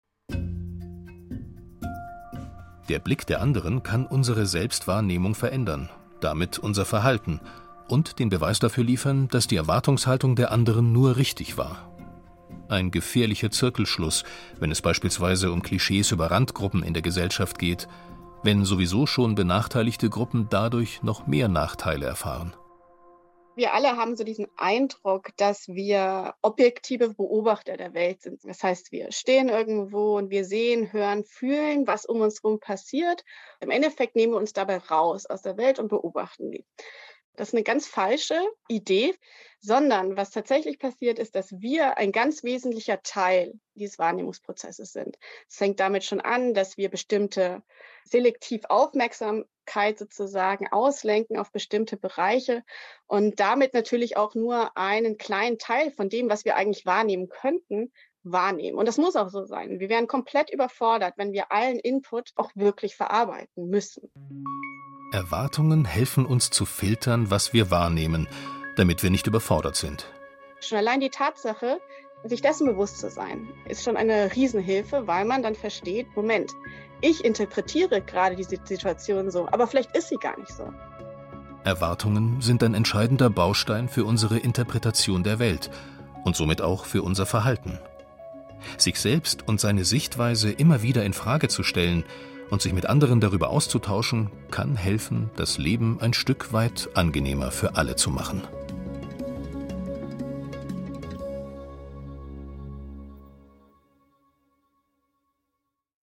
der 2.89 2.99
Blick 2.99 3.25
der 3.25 3.41
anderen 3.41 3.83
kann 3.83 4.05
unsere 4.05 4.45
Selbstwahrnehmung 4.45 5.35
verändern, 5.35 5.89
damit 6.19 6.59
unser 6.59 6.85
Verhalten 6.85 7.39
und 7.87 8.19
den 8.19 8.29
Beweis 8.29 8.59
dafür 8.59 8.83
liefern, 8.83 9.27
dass 9.29 9.47
die 9.47 9.55
Erwartungshaltung 9.55 10.35
der 10.35 10.51
anderen 10.51 10.91
nur 10.91 11.17
richtig 11.17 11.57
war. 11.57 11.89
Ein 12.69 12.91
gefährlicher 12.91 13.51
Zirkelschluss, 13.51 14.23
wenn 14.59 14.71
es 14.71 14.81
beispielsweise 14.81 15.51
um 15.51 15.61
Klischees 15.61 16.11
über 16.11 16.31
Randgruppen 16.31 16.83
in 16.83 16.93
der 16.93 17.03
Gesellschaft 17.03 17.59
geht, 17.59 17.87
wenn 18.41 18.65
sowieso 18.65 19.05
schon 19.05 19.35
benachteiligte 19.35 20.09
Gruppen 20.09 20.47
dadurch 20.49 21.03
noch 21.03 21.27
mehr 21.27 21.47
Nachteile 21.47 22.05
erfahren. 22.05 22.53
Wir 23.55 23.73
alle 23.73 23.97
haben 23.97 24.15
so 24.15 24.23
diesen 24.23 24.47
Eindruck, 24.57 25.29
dass 25.37 25.67
wir 25.67 26.33
objektive 26.41 27.13
Beobachter 27.13 27.77
der 27.77 27.93
Welt 27.93 28.21
sind. 28.23 28.43
Das 28.43 28.63
heißt, 28.63 28.91
wir 28.91 29.11
stehen 29.11 29.47
irgendwo 29.49 30.17
und 30.17 30.31
wir 30.31 30.43
sehen, 30.43 30.91
hören, 30.91 31.23
fühlen, 31.23 31.85
was 31.85 32.05
um 32.05 32.21
uns 32.21 32.41
herum 32.41 32.59
passiert. 32.59 33.23
Im 33.59 33.69
Endeffekt 33.69 34.15
nehmen 34.15 34.33
wir 34.33 34.37
uns 34.39 34.53
dabei 34.53 34.77
raus 34.77 35.27
aus 35.27 35.43
der 35.43 35.57
Welt 35.57 35.77
und 35.77 35.89
beobachten 35.89 36.51
die. 36.51 36.65
Das 37.35 37.49
ist 37.49 37.53
eine 37.55 37.63
ganz 37.63 37.87
falsche 37.87 38.39
Idee, 38.67 39.15
sondern 39.59 40.17
was 40.17 40.29
tatsächlich 40.31 40.77
passiert 40.77 41.17
ist, 41.17 41.35
dass 41.35 41.61
wir 41.61 41.97
ein 41.97 42.11
ganz 42.11 42.43
wesentlicher 42.43 43.01
Teil 43.01 43.53
dieses 43.75 43.97
Wahrnehmungsprozesses 43.97 44.91
sind. 44.91 45.17
Es 45.49 45.55
fängt 45.55 45.79
damit 45.79 46.03
schon 46.03 46.21
an, 46.21 46.53
dass 46.53 46.77
wir 46.77 46.89
bestimmte 46.89 47.63
selektiv 48.03 48.61
Aufmerksamkeit 48.69 49.97
sozusagen 49.97 50.67
auslenken 50.71 51.37
auf 51.37 51.51
bestimmte 51.51 51.97
Bereiche 51.97 52.63
und 53.07 53.39
damit 53.39 53.73
natürlich 53.73 54.15
auch 54.17 54.35
nur 54.35 54.77
einen 54.77 55.17
kleinen 55.17 55.57
Teil 55.57 55.91
von 55.91 56.09
dem, 56.09 56.29
was 56.29 56.45
wir 56.45 56.55
eigentlich 56.55 56.85
wahrnehmen 56.85 57.29
könnten, 57.29 57.91
wahrnehmen. 58.23 58.77
Und 58.77 58.87
das 58.87 58.97
muss 58.97 59.15
auch 59.15 59.29
so 59.29 59.45
sein. 59.45 59.79
Wir 59.79 59.89
wären 59.89 60.07
komplett 60.07 60.51
überfordert, 60.51 61.15
wenn 61.17 61.33
wir 61.33 61.51
allen 61.51 61.79
Input 61.79 62.31
auch 62.35 62.51
wirklich 62.55 62.95
verarbeiten 62.95 63.69
müssen. 63.69 64.11
Erwartungen 65.13 65.85
helfen 65.85 66.25
uns 66.25 66.49
zu 66.49 66.65
filtern, 66.65 67.29
was 67.29 67.53
wir 67.53 67.69
wahrnehmen, 67.69 68.27
damit 68.75 69.03
wir 69.03 69.11
nicht 69.11 69.27
überfordert 69.27 69.75
sind. 69.75 70.07
Schon 70.59 70.79
allein 70.79 71.01
die 71.01 71.11
Tatsache, 71.11 71.79
sich 72.23 72.41
dessen 72.41 72.65
bewusst 72.65 72.97
zu 72.97 73.11
sein, 73.11 73.47
ist 73.69 73.83
schon 73.83 73.95
eine 73.95 74.35
Riesenhilfe, 74.35 75.05
weil 75.05 75.25
man 75.25 75.43
dann 75.43 75.53
versteht, 75.53 76.07
Moment, 76.15 76.51
ich 77.01 77.23
interpretiere 77.23 78.01
gerade 78.01 78.35
diese 78.35 78.57
Situation 78.63 79.29
so, 79.29 79.47
aber 79.51 79.67
vielleicht 79.67 79.95
ist 79.95 80.09
sie 80.09 80.15
gar 80.15 80.39
nicht 80.39 80.51
so. 80.51 80.73
Erwartungen 81.63 82.41
sind 82.41 82.63
ein 82.63 82.73
entscheidender 82.73 83.29
Baustein 83.29 83.89
für 83.89 84.05
unsere 84.05 84.39
Interpretation 84.39 85.23
der 85.23 85.37
Welt 85.37 85.69
und 86.23 86.35
somit 86.35 86.63
auch 86.63 86.85
für 86.85 87.03
unser 87.03 87.27
Verhalten. 87.27 87.77
Sich 88.77 88.99
selbst 88.99 89.47
und 89.47 89.59
seine 89.59 89.85
Sichtweise 89.85 90.51
immer 90.51 90.81
wieder 90.81 91.05
in 91.05 91.13
Frage 91.13 91.49
zu 91.49 91.61
stellen, 91.61 92.03
und 92.49 92.61
sich 92.61 92.73
mit 92.73 92.85
anderen 92.85 93.19
darüber 93.19 93.49
auszutauschen, 93.49 94.29
kann 94.51 94.75
helfen, 94.75 95.29
das 95.35 95.57
Leben 95.57 95.99
ein 95.99 96.13
Stück 96.13 96.53
weit 96.53 96.89
angenehmer 96.93 97.51
für 97.51 97.75
alle 97.75 97.95
zu 97.95 98.09
machen. 98.09 98.41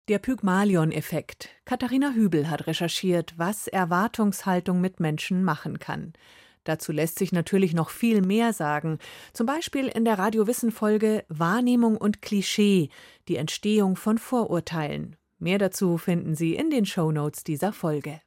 Der 0.10 0.19
Pygmalion-Effekt. 0.19 1.48
Katharina 1.63 2.12
Hübel 2.12 2.50
hat 2.50 2.67
recherchiert, 2.67 3.36
was 3.38 3.67
Erwartungshaltung 3.69 4.82
mit 4.82 5.00
Menschen 5.00 5.46
machen 5.46 5.80
kann. 5.80 6.12
Dazu 6.65 6.91
lässt 6.91 7.19
sich 7.19 7.32
natürlich 7.32 7.74
noch 7.74 7.89
viel 7.89 8.22
mehr 8.22 8.52
sagen, 8.52 9.00
zum 9.32 9.46
Beispiel 9.46 9.88
in 9.88 10.04
der 10.04 10.19
Radiowissen-Folge 10.19 11.24
Wahrnehmung 11.30 11.96
und 11.96 12.22
Klischee, 12.22 12.89
die 13.30 13.38
Entstehung 13.38 13.96
von 13.96 14.17
Vorurteilen. 14.17 15.15
Mehr 15.43 15.58
dazu 15.58 15.97
finden 15.97 16.36
Sie 16.36 16.56
in 16.56 16.69
den 16.69 16.86
Shownotes 16.86 17.43
dieser 17.43 17.73
Folge. 17.73 18.21